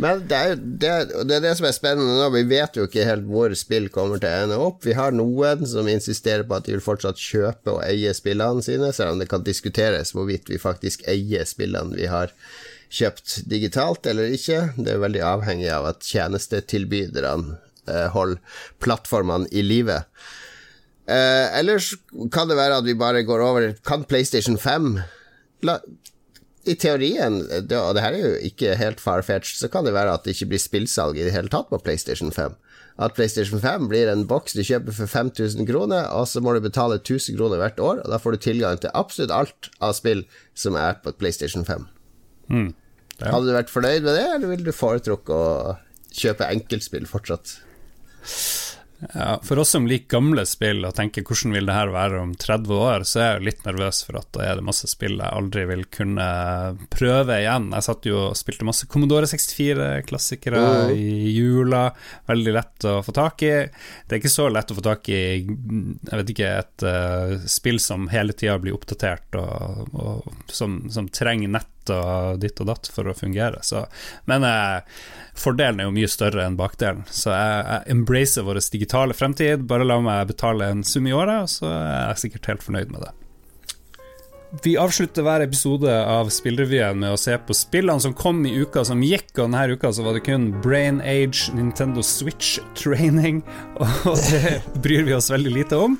Men 0.01 0.23
det 0.29 0.37
er, 0.37 0.55
det, 0.57 0.91
det 1.29 1.35
er 1.37 1.43
det 1.43 1.53
som 1.57 1.67
er 1.69 1.75
spennende 1.75 2.15
nå. 2.17 2.29
Vi 2.33 2.43
vet 2.49 2.77
jo 2.77 2.87
ikke 2.87 3.05
helt 3.05 3.27
hvor 3.29 3.53
spill 3.57 3.89
kommer 3.93 4.21
til 4.21 4.29
å 4.29 4.45
ende 4.45 4.59
opp. 4.61 4.81
Vi 4.85 4.95
har 4.97 5.13
noen 5.13 5.65
som 5.69 5.89
insisterer 5.89 6.45
på 6.49 6.57
at 6.57 6.65
de 6.65 6.75
vil 6.75 6.85
fortsatt 6.85 7.21
kjøpe 7.21 7.75
og 7.75 7.83
eie 7.85 8.13
spillene 8.17 8.63
sine, 8.65 8.89
selv 8.95 9.13
om 9.13 9.21
det 9.21 9.29
kan 9.31 9.45
diskuteres 9.45 10.15
hvorvidt 10.15 10.49
vi 10.49 10.61
faktisk 10.61 11.05
eier 11.09 11.45
spillene 11.49 11.97
vi 11.97 12.09
har 12.09 12.33
kjøpt 12.93 13.41
digitalt 13.49 14.07
eller 14.09 14.33
ikke. 14.35 14.59
Det 14.77 14.93
er 14.93 15.03
veldig 15.03 15.23
avhengig 15.25 15.69
av 15.73 15.89
at 15.89 16.05
tjenestetilbyderne 16.05 17.57
eh, 17.89 18.07
holder 18.13 18.61
plattformene 18.83 19.49
i 19.51 19.65
live. 19.65 20.03
Eh, 21.09 21.47
ellers 21.59 21.93
kan 22.31 22.47
det 22.49 22.59
være 22.59 22.79
at 22.79 22.87
vi 22.87 22.95
bare 22.95 23.25
går 23.27 23.41
over 23.43 23.73
Kan 23.83 24.05
PlayStation 24.07 24.55
5 24.55 25.01
la, 25.67 25.79
I 26.63 26.77
teorien, 26.79 27.41
og 27.43 27.65
det 27.67 28.03
her 28.03 28.15
er 28.15 28.21
jo 28.21 28.35
ikke 28.47 28.77
helt 28.79 29.01
far-fetched, 29.03 29.57
så 29.59 29.67
kan 29.67 29.83
det 29.83 29.91
være 29.95 30.13
at 30.15 30.23
det 30.23 30.37
ikke 30.37 30.53
blir 30.53 30.61
spillsalg 30.63 31.19
i 31.19 31.25
det 31.25 31.33
hele 31.35 31.51
tatt 31.51 31.67
på 31.67 31.81
PlayStation 31.83 32.31
5. 32.31 32.55
At 33.03 33.15
PlayStation 33.17 33.59
5 33.59 33.89
blir 33.91 34.07
en 34.11 34.23
boks 34.29 34.55
du 34.55 34.61
kjøper 34.63 34.95
for 34.95 35.09
5000 35.09 35.67
kroner, 35.67 36.07
og 36.13 36.27
så 36.29 36.43
må 36.43 36.53
du 36.53 36.61
betale 36.63 37.01
1000 37.01 37.35
kroner 37.35 37.59
hvert 37.59 37.81
år, 37.83 37.99
og 38.03 38.13
da 38.13 38.21
får 38.21 38.35
du 38.35 38.45
tilgang 38.45 38.79
til 38.79 38.93
absolutt 38.95 39.33
alt 39.33 39.69
av 39.83 39.95
spill 39.97 40.23
som 40.55 40.77
er 40.79 41.01
på 41.03 41.11
PlayStation 41.19 41.65
5. 41.67 41.87
Mm. 42.53 42.71
Ja. 43.23 43.31
Hadde 43.31 43.49
du 43.49 43.55
vært 43.55 43.71
fornøyd 43.71 44.03
med 44.03 44.17
det, 44.17 44.27
eller 44.35 44.51
ville 44.51 44.67
du 44.67 44.75
foretrukket 44.75 45.33
å 45.35 45.77
kjøpe 46.13 46.49
enkeltspill 46.51 47.07
fortsatt? 47.09 47.55
Ja, 49.13 49.39
for 49.43 49.59
oss 49.59 49.69
som 49.69 49.87
liker 49.87 50.15
gamle 50.15 50.45
spill 50.47 50.83
og 50.87 50.93
tenker 50.95 51.25
hvordan 51.27 51.55
vil 51.57 51.67
det 51.67 51.75
her 51.75 51.91
være 51.91 52.21
om 52.21 52.33
30 52.39 52.77
år, 52.77 53.05
så 53.07 53.19
er 53.19 53.27
jeg 53.27 53.45
litt 53.49 53.65
nervøs 53.67 53.99
for 54.07 54.19
at 54.19 54.29
da 54.35 54.45
er 54.45 54.59
det 54.59 54.65
masse 54.67 54.87
spill 54.87 55.17
jeg 55.17 55.39
aldri 55.39 55.65
vil 55.67 55.83
kunne 55.91 56.27
prøve 56.93 57.39
igjen. 57.41 57.69
Jeg 57.75 57.87
satt 57.87 58.07
jo 58.07 58.19
og 58.29 58.37
spilte 58.39 58.67
masse 58.67 58.87
Commodore 58.91 59.27
64-klassikere 59.29 60.61
mm. 60.61 60.93
i 60.95 61.33
jula. 61.33 61.83
Veldig 62.29 62.55
lett 62.55 62.87
å 62.89 62.95
få 63.05 63.15
tak 63.15 63.43
i. 63.43 63.53
Det 64.07 64.15
er 64.17 64.21
ikke 64.21 64.33
så 64.37 64.47
lett 64.53 64.71
å 64.71 64.79
få 64.79 64.85
tak 64.85 65.11
i 65.11 65.21
jeg 65.43 66.21
vet 66.21 66.33
ikke, 66.35 66.53
et 66.63 66.87
uh, 66.87 67.35
spill 67.49 67.81
som 67.83 68.07
hele 68.13 68.35
tida 68.37 68.55
blir 68.61 68.77
oppdatert, 68.77 69.35
og, 69.39 69.93
og 69.99 70.51
som, 70.51 70.83
som 70.93 71.11
trenger 71.11 71.51
nett 71.57 71.72
og 71.93 72.39
ditt 72.43 72.61
og 72.63 72.69
datt 72.69 72.89
for 72.93 73.09
å 73.09 73.15
fungere. 73.17 73.63
Så, 73.65 73.85
men 74.29 74.45
eh, 74.47 75.01
fordelen 75.35 75.81
er 75.81 75.89
jo 75.89 75.95
mye 75.97 76.11
større 76.11 76.45
enn 76.45 76.59
bakdelen, 76.59 77.03
så 77.09 77.33
jeg, 77.33 77.65
jeg 77.67 77.97
embracer 77.97 78.47
vår 78.47 78.61
digitale 78.75 79.17
fremtid. 79.17 79.67
Bare 79.69 79.87
la 79.87 79.99
meg 80.03 80.29
betale 80.31 80.71
en 80.71 80.85
sum 80.87 81.09
i 81.09 81.15
året, 81.15 81.51
så 81.57 81.67
er 81.71 82.13
jeg 82.13 82.25
sikkert 82.27 82.53
helt 82.53 82.65
fornøyd 82.67 82.93
med 82.93 83.07
det. 83.07 83.13
Vi 84.61 84.75
avslutter 84.77 85.23
hver 85.25 85.41
episode 85.41 85.89
av 86.05 86.27
Spillrevyen 86.29 86.99
med 87.01 87.15
å 87.15 87.17
se 87.17 87.33
på 87.41 87.55
spillene 87.57 88.03
som 88.03 88.13
kom 88.13 88.43
i 88.45 88.51
uka 88.61 88.83
som 88.85 88.99
gikk, 89.01 89.31
og 89.39 89.47
denne 89.47 89.63
uka 89.73 89.89
så 89.89 90.03
var 90.05 90.13
det 90.13 90.21
kun 90.27 90.51
Brain 90.61 90.99
Age, 91.01 91.47
Nintendo 91.57 92.03
Switch 92.05 92.59
Training, 92.77 93.39
og 93.81 94.19
det 94.29 94.59
bryr 94.85 95.07
vi 95.07 95.15
oss 95.17 95.31
veldig 95.33 95.53
lite 95.55 95.79
om. 95.81 95.95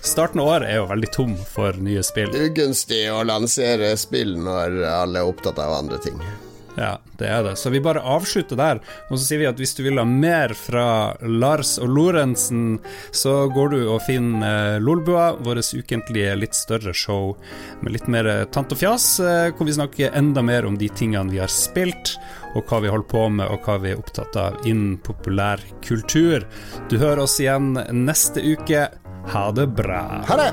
Starten 0.00 0.40
av 0.40 0.48
året 0.54 0.70
er 0.70 0.80
jo 0.80 0.86
veldig 0.94 1.10
tom 1.12 1.34
for 1.50 1.76
nye 1.76 2.00
spill. 2.06 2.32
Ugunstig 2.32 3.02
å 3.12 3.20
lansere 3.28 3.92
spill 4.00 4.32
når 4.40 4.80
alle 4.88 5.20
er 5.20 5.34
opptatt 5.34 5.60
av 5.60 5.76
andre 5.82 6.00
ting. 6.00 6.16
Ja, 6.76 6.96
det 7.18 7.28
er 7.28 7.42
det. 7.44 7.56
Så 7.60 7.70
vi 7.70 7.80
bare 7.84 8.00
avslutter 8.00 8.56
der. 8.56 8.80
Og 9.10 9.18
så 9.18 9.26
sier 9.26 9.42
vi 9.42 9.48
at 9.50 9.58
hvis 9.60 9.74
du 9.76 9.82
vil 9.84 10.00
ha 10.00 10.06
mer 10.08 10.54
fra 10.56 10.86
Lars 11.20 11.74
og 11.82 11.92
Lorentzen, 11.92 12.78
så 13.12 13.46
går 13.52 13.74
du 13.74 13.78
og 13.82 14.00
finner 14.06 14.76
eh, 14.76 14.80
Lolbua, 14.82 15.32
vårt 15.44 15.72
ukentlige 15.76 16.34
litt 16.38 16.56
større 16.56 16.94
show 16.96 17.34
med 17.82 17.96
litt 17.96 18.08
mer 18.10 18.28
eh, 18.30 18.44
tant 18.52 18.72
og 18.72 18.80
fjas, 18.80 19.08
eh, 19.20 19.50
hvor 19.52 19.68
vi 19.68 19.76
snakker 19.76 20.16
enda 20.18 20.44
mer 20.44 20.66
om 20.68 20.78
de 20.80 20.88
tingene 20.88 21.32
vi 21.32 21.42
har 21.42 21.52
spilt, 21.52 22.16
og 22.56 22.64
hva 22.68 22.82
vi 22.84 22.92
holder 22.92 23.10
på 23.12 23.28
med, 23.36 23.46
og 23.52 23.68
hva 23.68 23.78
vi 23.82 23.92
er 23.92 24.00
opptatt 24.00 24.36
av 24.40 24.60
innen 24.64 24.96
populær 25.04 25.60
kultur. 25.84 26.46
Du 26.88 26.98
hører 26.98 27.26
oss 27.26 27.38
igjen 27.40 27.74
neste 28.04 28.40
uke. 28.42 28.88
Ha 29.32 29.48
det 29.54 29.68
bra. 29.76 30.04
Ha 30.28 30.40
det! 30.40 30.52